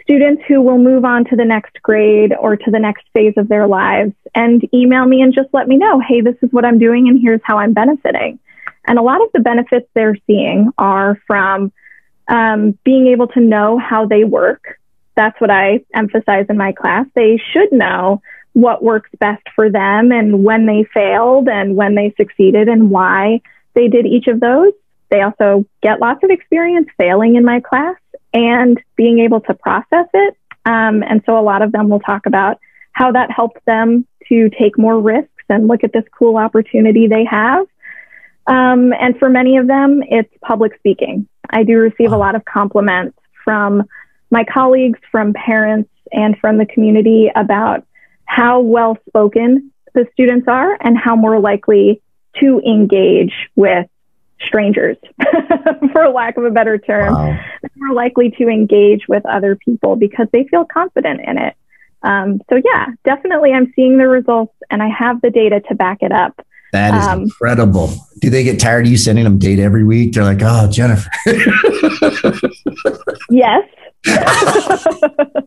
Students 0.03 0.43
who 0.47 0.63
will 0.63 0.79
move 0.79 1.05
on 1.05 1.25
to 1.27 1.37
the 1.37 1.45
next 1.45 1.83
grade 1.83 2.33
or 2.39 2.57
to 2.57 2.71
the 2.71 2.79
next 2.79 3.05
phase 3.13 3.35
of 3.37 3.49
their 3.49 3.67
lives 3.67 4.13
and 4.35 4.63
email 4.73 5.05
me 5.05 5.21
and 5.21 5.35
just 5.35 5.49
let 5.53 5.67
me 5.67 5.77
know, 5.77 6.01
hey, 6.01 6.21
this 6.21 6.37
is 6.43 6.53
what 6.53 6.65
I'm 6.65 6.79
doing 6.79 7.09
and 7.09 7.21
here's 7.21 7.41
how 7.43 7.59
I'm 7.59 7.73
benefiting. 7.73 8.39
And 8.87 8.99
a 8.99 9.03
lot 9.03 9.21
of 9.21 9.29
the 9.35 9.41
benefits 9.41 9.89
they're 9.95 10.17
seeing 10.27 10.71
are 10.79 11.21
from 11.27 11.73
um, 12.29 12.79
being 12.85 13.09
able 13.09 13.27
to 13.29 13.41
know 13.41 13.79
how 13.79 14.07
they 14.07 14.25
work. 14.25 14.79
That's 15.17 15.41
what 15.41 15.51
I 15.51 15.85
emphasize 15.95 16.47
in 16.49 16.57
my 16.57 16.73
class. 16.73 17.07
They 17.15 17.41
should 17.53 17.73
know 17.73 18.23
what 18.53 18.83
works 18.83 19.11
best 19.19 19.43
for 19.55 19.71
them 19.71 20.13
and 20.13 20.45
when 20.45 20.67
they 20.67 20.87
failed 20.95 21.49
and 21.49 21.77
when 21.77 21.95
they 21.95 22.15
succeeded 22.17 22.69
and 22.69 22.91
why 22.91 23.41
they 23.75 23.89
did 23.89 24.07
each 24.07 24.29
of 24.29 24.41
those. 24.41 24.73
They 25.11 25.23
also 25.23 25.65
get 25.83 26.01
lots 26.01 26.23
of 26.25 26.31
experience 26.31 26.89
failing 26.99 27.37
in 27.37 27.45
my 27.45 27.61
class 27.61 27.97
and 28.33 28.81
being 28.97 29.21
able 29.21 29.41
to 29.43 29.55
process 29.55 30.07
it. 30.13 30.37
Um, 30.65 31.03
and 31.03 31.23
so 31.27 31.39
a 31.39 31.43
lot 31.43 31.63
of 31.63 31.73
them 31.73 31.89
will 31.89 32.01
talk 32.01 32.27
about 32.27 32.59
how 32.93 33.13
that 33.13 33.31
helped 33.31 33.65
them 33.67 34.07
to 34.29 34.51
take 34.51 34.79
more 34.79 35.01
risks 35.01 35.31
and 35.49 35.69
look 35.69 35.85
at 35.85 35.93
this 35.93 36.05
cool 36.19 36.37
opportunity 36.37 37.07
they 37.07 37.25
have. 37.25 37.67
Um, 38.47 38.93
and 38.93 39.19
for 39.19 39.29
many 39.29 39.57
of 39.59 39.67
them, 39.67 40.03
it's 40.09 40.33
public 40.43 40.77
speaking. 40.79 41.29
I 41.51 41.63
do 41.63 41.79
receive 41.79 42.13
a 42.13 42.17
lot 42.17 42.35
of 42.35 42.45
compliments 42.45 43.19
from 43.45 43.85
my 44.31 44.45
colleagues, 44.45 44.99
from 45.11 45.33
parents, 45.33 45.91
and 46.13 46.37
from 46.39 46.59
the 46.59 46.67
community 46.67 47.31
about 47.35 47.85
how 48.25 48.61
well 48.61 48.99
spoken 49.09 49.73
the 49.95 50.07
students 50.13 50.47
are 50.49 50.77
and 50.81 50.97
how 50.97 51.17
more 51.17 51.41
likely 51.41 52.03
to 52.41 52.61
engage 52.61 53.33
with 53.55 53.87
strangers, 54.45 54.97
for 55.93 56.09
lack 56.09 56.37
of 56.37 56.45
a 56.45 56.51
better 56.51 56.79
term, 56.79 57.15
wow. 57.15 57.41
more 57.77 57.95
likely 57.95 58.31
to 58.33 58.49
engage 58.49 59.09
with 59.09 59.25
other 59.27 59.57
people 59.57 59.97
because 59.97 60.29
they 60.33 60.45
feel 60.45 60.65
confident 60.65 61.21
in 61.27 61.39
it. 61.39 61.55
Um, 62.03 62.41
so, 62.49 62.61
yeah, 62.65 62.87
definitely 63.05 63.53
I'm 63.53 63.73
seeing 63.75 63.99
the 63.99 64.09
results 64.09 64.55
and 64.71 64.83
I 64.83 64.89
have 64.89 65.21
the 65.23 65.31
data 65.31 65.61
to 65.69 65.75
back 65.75 65.99
it 66.03 66.13
up. 66.13 66.41
That 66.73 66.95
is 66.95 67.07
um, 67.07 67.23
incredible. 67.23 67.91
Do 68.21 68.29
they 68.29 68.45
get 68.45 68.61
tired 68.61 68.87
of 68.87 68.91
you 68.91 68.99
sending 68.99 69.25
them 69.25 69.39
data 69.39 69.63
every 69.63 69.85
week? 69.85 70.13
They're 70.13 70.25
like, 70.25 70.41
oh, 70.43 70.71
Jennifer. 70.71 71.09
yes. 73.31 73.65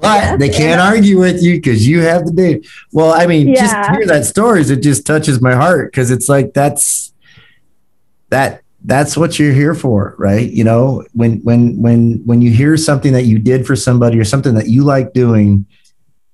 But 0.00 0.22
yes, 0.22 0.38
they 0.38 0.48
can't 0.48 0.80
argue 0.80 1.18
with 1.18 1.42
you 1.42 1.56
because 1.56 1.86
you 1.86 2.00
have 2.02 2.24
the 2.24 2.32
data. 2.32 2.68
Well, 2.92 3.12
I 3.12 3.26
mean, 3.26 3.48
yeah. 3.48 3.54
just 3.54 3.90
hear 3.90 4.06
that 4.06 4.24
stories, 4.24 4.70
it 4.70 4.80
just 4.80 5.04
touches 5.04 5.40
my 5.40 5.54
heart 5.54 5.90
because 5.90 6.12
it's 6.12 6.28
like 6.28 6.54
that's 6.54 7.12
that 8.30 8.62
that's 8.84 9.16
what 9.16 9.38
you're 9.38 9.52
here 9.52 9.74
for, 9.74 10.14
right? 10.18 10.48
You 10.48 10.64
know, 10.64 11.04
when 11.12 11.40
when 11.40 11.80
when 11.80 12.22
when 12.24 12.40
you 12.40 12.50
hear 12.50 12.76
something 12.76 13.12
that 13.12 13.24
you 13.24 13.38
did 13.38 13.66
for 13.66 13.76
somebody 13.76 14.18
or 14.18 14.24
something 14.24 14.54
that 14.54 14.68
you 14.68 14.84
like 14.84 15.12
doing 15.12 15.66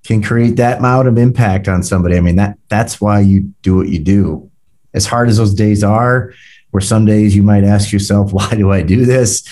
can 0.04 0.22
create 0.22 0.56
that 0.56 0.78
amount 0.78 1.08
of 1.08 1.16
impact 1.16 1.66
on 1.66 1.82
somebody. 1.82 2.16
I 2.16 2.20
mean, 2.20 2.36
that 2.36 2.58
that's 2.68 3.00
why 3.00 3.20
you 3.20 3.52
do 3.62 3.76
what 3.76 3.88
you 3.88 3.98
do. 3.98 4.50
As 4.92 5.06
hard 5.06 5.28
as 5.28 5.38
those 5.38 5.54
days 5.54 5.82
are, 5.82 6.34
where 6.70 6.82
some 6.82 7.06
days 7.06 7.34
you 7.34 7.42
might 7.42 7.64
ask 7.64 7.92
yourself, 7.92 8.32
why 8.34 8.50
do 8.50 8.70
I 8.70 8.82
do 8.82 9.04
this? 9.04 9.48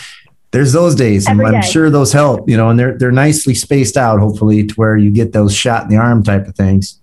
There's 0.51 0.75
those 0.75 0.95
days, 0.95 1.27
and 1.27 1.41
I'm 1.41 1.63
sure 1.63 1.89
those 1.89 2.13
help, 2.13 2.47
you 2.47 2.59
know, 2.59 2.69
and 2.69 2.79
they're 2.79 2.99
they're 2.99 3.11
nicely 3.11 3.55
spaced 3.55 3.97
out, 3.97 4.21
hopefully, 4.21 4.67
to 4.67 4.75
where 4.75 4.99
you 4.99 5.11
get 5.11 5.33
those 5.33 5.55
shot 5.55 5.85
in 5.85 5.89
the 5.89 5.97
arm 5.97 6.23
type 6.23 6.47
of 6.47 6.55
things. 6.55 7.01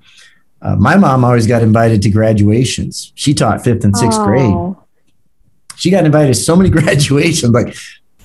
Uh, 0.61 0.75
my 0.75 0.95
mom 0.95 1.23
always 1.23 1.47
got 1.47 1.63
invited 1.63 2.03
to 2.03 2.09
graduations. 2.09 3.11
She 3.15 3.33
taught 3.33 3.63
fifth 3.63 3.83
and 3.83 3.97
sixth 3.97 4.19
oh. 4.19 4.25
grade. 4.25 4.75
She 5.79 5.89
got 5.89 6.05
invited 6.05 6.33
to 6.33 6.39
so 6.39 6.55
many 6.55 6.69
graduations, 6.77 7.51
like, 7.51 7.75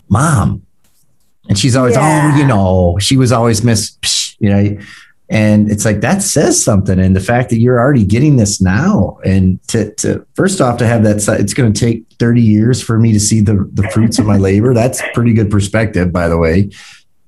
mom. 0.09 0.67
And 1.49 1.59
she's 1.59 1.77
always, 1.77 1.95
yeah. 1.95 2.33
oh, 2.35 2.39
you 2.39 2.47
know, 2.47 2.99
she 2.99 3.17
was 3.17 3.31
always 3.31 3.63
miss, 3.63 3.97
you 4.39 4.49
know, 4.49 4.79
and 5.31 5.71
it's 5.71 5.85
like 5.85 6.01
that 6.01 6.23
says 6.23 6.63
something. 6.63 6.99
And 6.99 7.17
the 7.17 7.21
fact 7.21 7.51
that 7.51 7.59
you're 7.59 7.79
already 7.79 8.05
getting 8.05 8.37
this 8.37 8.61
now, 8.61 9.19
and 9.25 9.63
to, 9.69 9.95
to 9.97 10.27
first 10.35 10.61
off, 10.61 10.79
to 10.79 10.87
have 10.87 11.03
that, 11.05 11.27
it's 11.41 11.55
going 11.55 11.73
to 11.73 11.81
take 11.81 12.05
30 12.19 12.43
years 12.43 12.83
for 12.83 12.99
me 12.99 13.13
to 13.13 13.21
see 13.21 13.41
the, 13.41 13.69
the 13.73 13.89
fruits 13.91 14.19
of 14.19 14.27
my 14.27 14.37
labor. 14.39 14.75
That's 14.75 15.03
pretty 15.15 15.33
good 15.33 15.51
perspective, 15.51 16.13
by 16.13 16.29
the 16.29 16.37
way. 16.37 16.71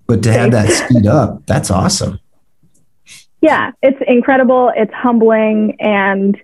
But 0.07 0.23
to 0.25 0.33
have 0.33 0.53
that 0.53 0.71
speed 0.71 1.07
up, 1.07 1.45
that's 1.47 1.71
awesome. 1.71 2.21
Yeah, 3.41 3.73
it's 3.83 3.99
incredible. 4.07 4.73
It's 4.77 4.93
humbling. 4.93 5.77
And 5.81 6.41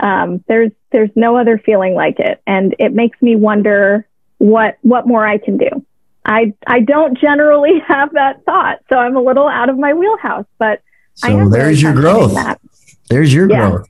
um, 0.00 0.42
there's 0.48 0.72
there's 0.90 1.10
no 1.14 1.36
other 1.36 1.58
feeling 1.58 1.94
like 1.94 2.18
it, 2.18 2.40
and 2.46 2.74
it 2.78 2.92
makes 2.92 3.20
me 3.22 3.36
wonder 3.36 4.06
what 4.38 4.78
what 4.82 5.06
more 5.06 5.26
I 5.26 5.38
can 5.38 5.56
do. 5.56 5.84
I 6.24 6.54
I 6.66 6.80
don't 6.80 7.18
generally 7.18 7.78
have 7.86 8.12
that 8.12 8.44
thought, 8.44 8.80
so 8.88 8.96
I'm 8.96 9.16
a 9.16 9.22
little 9.22 9.48
out 9.48 9.68
of 9.68 9.78
my 9.78 9.94
wheelhouse. 9.94 10.46
But 10.58 10.82
so 11.14 11.48
there's 11.48 11.82
your 11.82 11.94
growth. 11.94 12.34
That. 12.34 12.60
There's 13.08 13.32
your 13.32 13.50
yeah. 13.50 13.70
growth. 13.70 13.88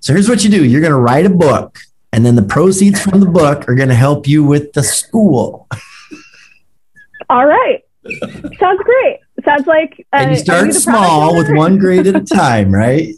So 0.00 0.12
here's 0.12 0.28
what 0.28 0.44
you 0.44 0.50
do: 0.50 0.64
you're 0.64 0.80
going 0.80 0.92
to 0.92 0.98
write 0.98 1.26
a 1.26 1.30
book, 1.30 1.78
and 2.12 2.24
then 2.24 2.36
the 2.36 2.42
proceeds 2.42 3.00
from 3.00 3.20
the 3.20 3.26
book 3.26 3.68
are 3.68 3.74
going 3.74 3.88
to 3.88 3.94
help 3.94 4.26
you 4.26 4.44
with 4.44 4.72
the 4.72 4.82
school. 4.82 5.68
All 7.30 7.46
right. 7.46 7.84
Sounds 8.58 8.80
great. 8.82 9.18
Sounds 9.44 9.66
like 9.66 10.06
uh, 10.12 10.16
and 10.16 10.30
you 10.32 10.36
start 10.36 10.72
small 10.74 11.36
with 11.36 11.50
one 11.50 11.78
grade 11.78 12.06
at 12.06 12.16
a 12.16 12.20
time, 12.34 12.72
right? 12.72 13.14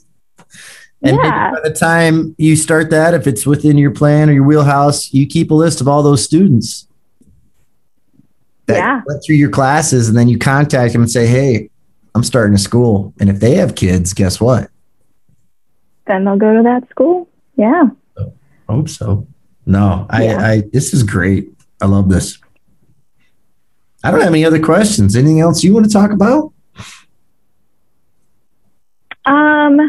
And 1.03 1.17
yeah. 1.17 1.51
by 1.51 1.69
the 1.69 1.75
time 1.75 2.35
you 2.39 2.55
start 2.55 2.91
that, 2.91 3.13
if 3.13 3.27
it's 3.27 3.45
within 3.45 3.77
your 3.77 3.91
plan 3.91 4.31
or 4.31 4.33
your 4.33 4.45
wheelhouse, 4.45 5.13
you 5.13 5.27
keep 5.27 5.51
a 5.51 5.55
list 5.55 5.81
of 5.81 5.89
all 5.89 6.03
those 6.03 6.23
students 6.23 6.87
that 8.67 8.77
yeah. 8.77 9.03
went 9.05 9.23
through 9.25 9.37
your 9.37 9.51
classes, 9.51 10.09
and 10.09 10.17
then 10.17 10.29
you 10.29 10.39
contact 10.39 10.93
them 10.93 11.03
and 11.03 11.11
say, 11.11 11.27
"Hey, 11.27 11.71
I'm 12.15 12.23
starting 12.23 12.55
a 12.55 12.59
school." 12.59 13.13
And 13.19 13.29
if 13.29 13.41
they 13.41 13.57
have 13.57 13.75
kids, 13.75 14.13
guess 14.13 14.41
what? 14.41 14.71
Then 16.07 16.25
they'll 16.25 16.37
go 16.37 16.57
to 16.57 16.63
that 16.63 16.89
school. 16.89 17.29
Yeah. 17.57 17.89
So, 18.17 18.33
hope 18.69 18.89
so. 18.89 19.27
No, 19.67 20.07
I, 20.09 20.25
yeah. 20.25 20.47
I. 20.47 20.63
This 20.73 20.95
is 20.95 21.03
great. 21.03 21.53
I 21.81 21.87
love 21.87 22.09
this. 22.09 22.39
I 24.05 24.11
don't 24.11 24.21
have 24.21 24.33
any 24.33 24.45
other 24.45 24.61
questions. 24.61 25.17
Anything 25.17 25.41
else 25.41 25.65
you 25.65 25.75
want 25.75 25.87
to 25.87 25.93
talk 25.93 26.13
about? 26.13 26.53
Um 29.25 29.81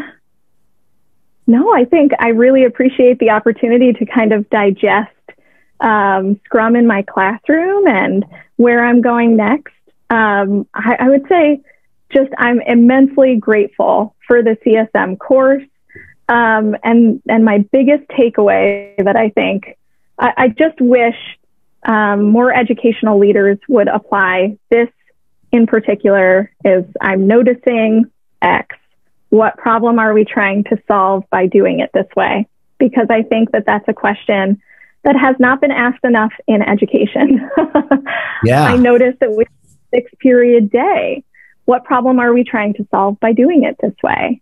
no, 1.46 1.74
I 1.74 1.84
think 1.84 2.12
I 2.18 2.28
really 2.28 2.64
appreciate 2.64 3.18
the 3.18 3.30
opportunity 3.30 3.92
to 3.92 4.06
kind 4.06 4.32
of 4.32 4.48
digest 4.50 5.10
um, 5.80 6.40
Scrum 6.44 6.76
in 6.76 6.86
my 6.86 7.02
classroom 7.02 7.86
and 7.86 8.24
where 8.56 8.84
I'm 8.84 9.02
going 9.02 9.36
next. 9.36 9.74
Um, 10.08 10.66
I, 10.72 10.96
I, 11.00 11.08
would 11.08 11.26
say 11.28 11.60
just 12.12 12.30
I'm 12.38 12.60
immensely 12.60 13.36
grateful 13.36 14.14
for 14.26 14.42
the 14.42 14.56
CSM 14.64 15.18
course. 15.18 15.64
Um, 16.28 16.76
and, 16.82 17.20
and 17.28 17.44
my 17.44 17.58
biggest 17.58 18.08
takeaway 18.08 18.96
that 18.96 19.16
I 19.16 19.30
think 19.30 19.76
I, 20.18 20.32
I 20.36 20.48
just 20.48 20.80
wish 20.80 21.16
um, 21.84 22.30
more 22.30 22.54
educational 22.54 23.18
leaders 23.18 23.58
would 23.68 23.88
apply 23.88 24.56
this 24.70 24.88
in 25.52 25.66
particular 25.66 26.50
is 26.64 26.84
I'm 27.00 27.26
noticing 27.26 28.10
X 28.40 28.76
what 29.34 29.56
problem 29.56 29.98
are 29.98 30.14
we 30.14 30.24
trying 30.24 30.62
to 30.62 30.78
solve 30.86 31.24
by 31.28 31.48
doing 31.48 31.80
it 31.80 31.90
this 31.92 32.06
way? 32.16 32.46
Because 32.78 33.08
I 33.10 33.22
think 33.22 33.50
that 33.50 33.66
that's 33.66 33.84
a 33.88 33.92
question 33.92 34.62
that 35.02 35.16
has 35.16 35.34
not 35.40 35.60
been 35.60 35.72
asked 35.72 36.04
enough 36.04 36.32
in 36.46 36.62
education. 36.62 37.50
yeah. 38.44 38.62
I 38.62 38.76
noticed 38.76 39.18
that 39.18 39.32
with 39.32 39.48
six 39.92 40.08
period 40.20 40.70
day, 40.70 41.24
what 41.64 41.82
problem 41.82 42.20
are 42.20 42.32
we 42.32 42.44
trying 42.44 42.74
to 42.74 42.86
solve 42.92 43.18
by 43.18 43.32
doing 43.32 43.64
it 43.64 43.76
this 43.82 43.94
way? 44.04 44.40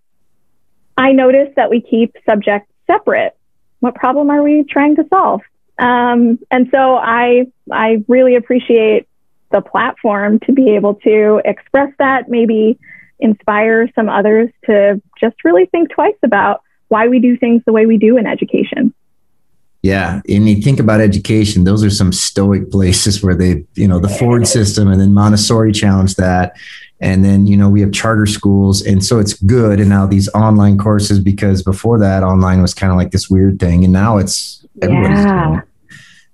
I 0.98 1.12
noticed 1.12 1.56
that 1.56 1.70
we 1.70 1.80
keep 1.80 2.14
subjects 2.28 2.70
separate. 2.86 3.34
What 3.80 3.94
problem 3.94 4.28
are 4.28 4.42
we 4.42 4.62
trying 4.68 4.96
to 4.96 5.06
solve? 5.08 5.40
Um, 5.78 6.38
and 6.50 6.68
so 6.70 6.96
I, 6.96 7.46
I 7.72 8.04
really 8.08 8.36
appreciate 8.36 9.08
the 9.52 9.62
platform 9.62 10.38
to 10.40 10.52
be 10.52 10.76
able 10.76 10.96
to 10.96 11.40
express 11.46 11.92
that, 11.98 12.28
maybe 12.28 12.78
inspire 13.22 13.90
some 13.94 14.08
others 14.08 14.50
to 14.66 15.00
just 15.18 15.44
really 15.44 15.66
think 15.66 15.90
twice 15.90 16.16
about 16.22 16.62
why 16.88 17.08
we 17.08 17.18
do 17.18 17.36
things 17.38 17.62
the 17.64 17.72
way 17.72 17.86
we 17.86 17.96
do 17.96 18.18
in 18.18 18.26
education. 18.26 18.92
Yeah, 19.82 20.20
and 20.28 20.48
you 20.48 20.62
think 20.62 20.78
about 20.78 21.00
education; 21.00 21.64
those 21.64 21.82
are 21.82 21.90
some 21.90 22.12
stoic 22.12 22.70
places 22.70 23.22
where 23.22 23.34
they, 23.34 23.64
you 23.74 23.88
know, 23.88 23.98
the 23.98 24.08
Ford 24.08 24.46
system, 24.46 24.88
and 24.88 25.00
then 25.00 25.12
Montessori 25.12 25.72
challenged 25.72 26.18
that, 26.18 26.56
and 27.00 27.24
then 27.24 27.48
you 27.48 27.56
know 27.56 27.68
we 27.68 27.80
have 27.80 27.90
charter 27.90 28.26
schools, 28.26 28.80
and 28.82 29.04
so 29.04 29.18
it's 29.18 29.34
good. 29.42 29.80
And 29.80 29.88
now 29.88 30.06
these 30.06 30.28
online 30.34 30.78
courses, 30.78 31.18
because 31.18 31.64
before 31.64 31.98
that, 31.98 32.22
online 32.22 32.62
was 32.62 32.74
kind 32.74 32.92
of 32.92 32.96
like 32.96 33.10
this 33.10 33.28
weird 33.28 33.58
thing, 33.58 33.82
and 33.82 33.92
now 33.92 34.18
it's 34.18 34.64
everybody's 34.80 35.18
yeah. 35.18 35.46
doing 35.46 35.58
it. 35.58 35.64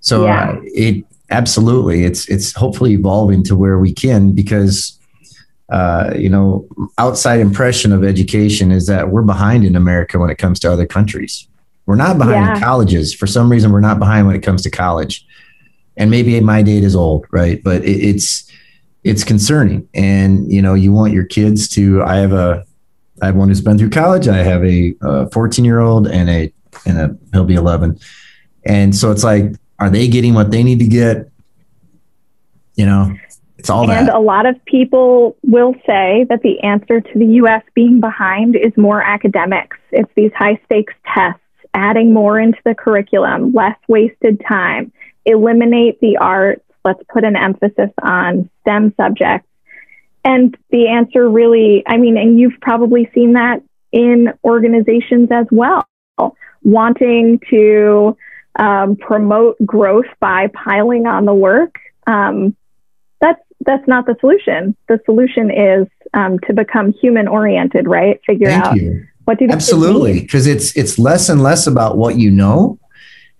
So 0.01 0.25
yeah. 0.25 0.49
uh, 0.49 0.59
it 0.65 1.05
absolutely, 1.31 2.03
it's 2.03 2.29
it's 2.29 2.53
hopefully 2.53 2.91
evolving 2.93 3.43
to 3.45 3.55
where 3.55 3.79
we 3.79 3.93
can 3.93 4.33
because 4.33 4.98
uh, 5.71 6.13
you 6.17 6.29
know, 6.29 6.67
outside 6.97 7.39
impression 7.39 7.91
of 7.91 8.03
education 8.03 8.71
is 8.71 8.87
that 8.87 9.09
we're 9.09 9.21
behind 9.21 9.63
in 9.63 9.75
America 9.75 10.17
when 10.17 10.29
it 10.29 10.37
comes 10.37 10.59
to 10.59 10.71
other 10.71 10.87
countries. 10.87 11.47
We're 11.85 11.95
not 11.95 12.17
behind 12.17 12.45
yeah. 12.45 12.55
in 12.55 12.61
colleges. 12.61 13.13
For 13.13 13.27
some 13.27 13.51
reason, 13.51 13.71
we're 13.71 13.79
not 13.79 13.99
behind 13.99 14.27
when 14.27 14.35
it 14.35 14.43
comes 14.43 14.61
to 14.63 14.69
college. 14.69 15.25
And 15.97 16.09
maybe 16.09 16.39
my 16.39 16.61
date 16.61 16.83
is 16.83 16.95
old, 16.95 17.25
right? 17.31 17.63
But 17.63 17.83
it, 17.83 17.97
it's 18.03 18.49
it's 19.03 19.23
concerning. 19.23 19.87
And 19.93 20.51
you 20.51 20.61
know, 20.61 20.73
you 20.73 20.91
want 20.91 21.13
your 21.13 21.25
kids 21.25 21.67
to. 21.69 22.03
I 22.03 22.17
have 22.17 22.33
a 22.33 22.65
I 23.21 23.27
have 23.27 23.35
one 23.35 23.49
who's 23.49 23.61
been 23.61 23.77
through 23.77 23.89
college. 23.89 24.27
I 24.27 24.37
have 24.37 24.63
a 24.63 24.93
14 25.31 25.65
year 25.65 25.79
old 25.79 26.07
and 26.07 26.29
a 26.29 26.53
and 26.85 26.97
a 26.97 27.17
he'll 27.33 27.43
be 27.43 27.55
11. 27.55 27.99
And 28.65 28.95
so 28.95 29.11
it's 29.11 29.23
like, 29.23 29.53
are 29.79 29.89
they 29.89 30.07
getting 30.07 30.33
what 30.33 30.51
they 30.51 30.63
need 30.63 30.79
to 30.79 30.87
get? 30.87 31.29
You 32.75 32.85
know, 32.85 33.15
it's 33.59 33.69
all 33.69 33.89
and 33.91 34.07
that. 34.07 34.15
a 34.15 34.19
lot 34.19 34.45
of 34.45 34.55
people 34.63 35.35
will 35.43 35.73
say 35.85 36.25
that 36.29 36.41
the 36.43 36.61
answer 36.61 37.01
to 37.01 37.19
the 37.19 37.25
US 37.43 37.61
being 37.75 37.99
behind 37.99 38.55
is 38.55 38.71
more 38.77 39.01
academics. 39.01 39.77
It's 39.91 40.09
these 40.15 40.31
high 40.33 40.59
stakes 40.65 40.93
tests, 41.13 41.41
adding 41.73 42.13
more 42.13 42.39
into 42.39 42.57
the 42.63 42.73
curriculum, 42.73 43.51
less 43.51 43.75
wasted 43.89 44.41
time, 44.47 44.93
eliminate 45.25 45.99
the 45.99 46.17
arts, 46.17 46.63
let's 46.85 47.01
put 47.11 47.25
an 47.25 47.35
emphasis 47.35 47.91
on 48.01 48.49
STEM 48.61 48.93
subjects. 48.95 49.47
And 50.23 50.55
the 50.69 50.87
answer 50.87 51.29
really, 51.29 51.83
I 51.85 51.97
mean, 51.97 52.17
and 52.17 52.39
you've 52.39 52.59
probably 52.61 53.09
seen 53.13 53.33
that 53.33 53.61
in 53.91 54.29
organizations 54.45 55.29
as 55.31 55.47
well, 55.51 55.85
wanting 56.63 57.41
to 57.49 58.15
um, 58.57 58.95
promote 58.95 59.57
growth 59.65 60.05
by 60.21 60.47
piling 60.47 61.07
on 61.07 61.25
the 61.25 61.33
work. 61.33 61.75
Um, 62.07 62.55
that's 63.65 63.87
not 63.87 64.05
the 64.05 64.15
solution. 64.19 64.75
The 64.87 64.99
solution 65.05 65.51
is 65.51 65.87
um, 66.13 66.39
to 66.47 66.53
become 66.53 66.93
human 66.93 67.27
oriented, 67.27 67.87
right? 67.87 68.19
Figure 68.25 68.47
Thank 68.47 68.65
out 68.65 68.75
you. 68.77 69.05
what 69.25 69.37
do 69.37 69.45
you 69.45 69.49
do? 69.49 69.53
absolutely 69.55 70.21
because 70.21 70.47
it's 70.47 70.75
it's 70.77 70.97
less 70.97 71.29
and 71.29 71.41
less 71.43 71.67
about 71.67 71.97
what 71.97 72.17
you 72.17 72.31
know, 72.31 72.79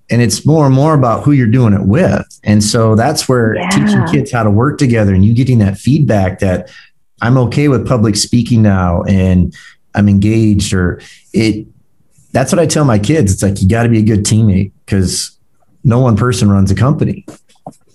and 0.10 0.22
it's 0.22 0.46
more 0.46 0.66
and 0.66 0.76
more 0.76 0.94
about 0.94 1.24
who 1.24 1.32
you're 1.32 1.48
doing 1.48 1.74
it 1.74 1.84
with. 1.84 2.26
And 2.44 2.64
so 2.64 2.96
that's 2.96 3.30
where 3.30 3.56
Yeah. 3.56 3.70
teaching 3.70 4.06
kids 4.08 4.32
how 4.32 4.44
to 4.44 4.52
work 4.52 4.78
together 4.78 5.14
and 5.14 5.24
you 5.26 5.34
getting 5.34 5.60
that 5.60 5.78
feedback 5.78 6.40
that 6.40 6.70
I'm 7.22 7.38
okay 7.38 7.68
with 7.68 7.88
public 7.88 8.16
speaking 8.16 8.62
now 8.62 9.04
and 9.04 9.54
I'm 9.96 10.08
engaged 10.10 10.74
or 10.74 11.02
it. 11.34 11.66
That's 12.32 12.52
what 12.52 12.60
I 12.60 12.68
tell 12.68 12.86
my 12.86 13.00
kids. 13.00 13.34
It's 13.34 13.42
like 13.42 13.60
you 13.62 13.68
got 13.68 13.84
to 13.84 13.90
be 13.90 13.98
a 13.98 14.04
good 14.04 14.24
teammate 14.24 14.72
because 14.86 15.36
no 15.84 16.00
one 16.00 16.16
person 16.16 16.52
runs 16.52 16.70
a 16.70 16.76
company. 16.76 17.26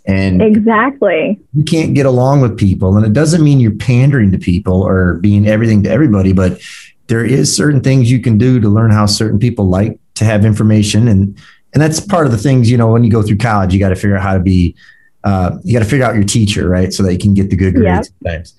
And 0.06 0.42
Exactly. 0.42 1.40
you 1.54 1.64
can't 1.64 1.94
get 1.94 2.04
along 2.04 2.42
with 2.42 2.58
people. 2.58 2.96
And 2.96 3.06
it 3.06 3.14
doesn't 3.14 3.42
mean 3.42 3.58
you're 3.58 3.74
pandering 3.74 4.30
to 4.32 4.38
people 4.38 4.82
or 4.82 5.14
being 5.14 5.46
everything 5.46 5.82
to 5.84 5.90
everybody 5.90 6.32
but 6.32 6.60
there 7.06 7.24
is 7.24 7.54
certain 7.54 7.80
things 7.80 8.10
you 8.10 8.20
can 8.20 8.38
do 8.38 8.60
to 8.60 8.68
learn 8.68 8.90
how 8.90 9.06
certain 9.06 9.38
people 9.38 9.68
like 9.68 9.98
to 10.14 10.24
have 10.24 10.44
information. 10.44 11.08
And 11.08 11.38
and 11.72 11.82
that's 11.82 12.00
part 12.00 12.26
of 12.26 12.32
the 12.32 12.38
things 12.38 12.70
you 12.70 12.76
know 12.76 12.90
when 12.90 13.04
you 13.04 13.10
go 13.10 13.22
through 13.22 13.38
college 13.38 13.74
you 13.74 13.80
got 13.80 13.88
to 13.88 13.96
figure 13.96 14.16
out 14.16 14.22
how 14.22 14.34
to 14.34 14.40
be 14.40 14.76
uh, 15.24 15.56
you 15.64 15.72
got 15.72 15.82
to 15.82 15.88
figure 15.88 16.04
out 16.04 16.14
your 16.14 16.24
teacher 16.24 16.68
right? 16.68 16.92
So 16.92 17.02
that 17.02 17.12
you 17.12 17.18
can 17.18 17.34
get 17.34 17.50
the 17.50 17.56
good 17.56 17.74
grades 17.74 18.10
sometimes. 18.20 18.54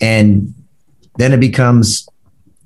and 0.00 0.54
then 1.16 1.32
it 1.32 1.40
becomes 1.40 2.08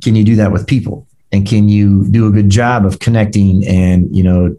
can 0.03 0.17
you 0.17 0.25
do 0.25 0.37
that 0.37 0.51
with 0.53 0.67
people? 0.67 1.07
And 1.31 1.47
can 1.47 1.69
you 1.69 2.07
do 2.11 2.27
a 2.27 2.31
good 2.31 2.51
job 2.51 2.85
of 2.85 2.99
connecting 2.99 3.67
and 3.67 4.15
you 4.15 4.23
know 4.23 4.57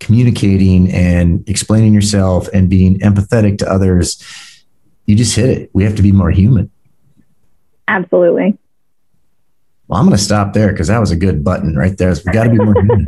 communicating 0.00 0.90
and 0.92 1.48
explaining 1.48 1.94
yourself 1.94 2.48
and 2.48 2.68
being 2.68 2.98
empathetic 3.00 3.58
to 3.58 3.70
others, 3.70 4.22
you 5.06 5.16
just 5.16 5.34
hit 5.34 5.50
it. 5.50 5.70
We 5.72 5.84
have 5.84 5.96
to 5.96 6.02
be 6.02 6.12
more 6.12 6.30
human. 6.30 6.70
Absolutely. 7.88 8.58
Well, 9.88 9.98
I'm 9.98 10.06
going 10.06 10.16
to 10.16 10.22
stop 10.22 10.52
there 10.52 10.70
because 10.70 10.88
that 10.88 10.98
was 10.98 11.10
a 11.10 11.16
good 11.16 11.42
button 11.42 11.74
right 11.76 11.96
there. 11.96 12.14
We 12.26 12.32
got 12.32 12.44
to 12.44 12.50
be 12.50 12.58
more 12.58 12.74
human. 12.74 13.06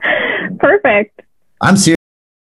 Perfect. 0.58 1.20
I'm 1.60 1.76
serious. 1.76 1.98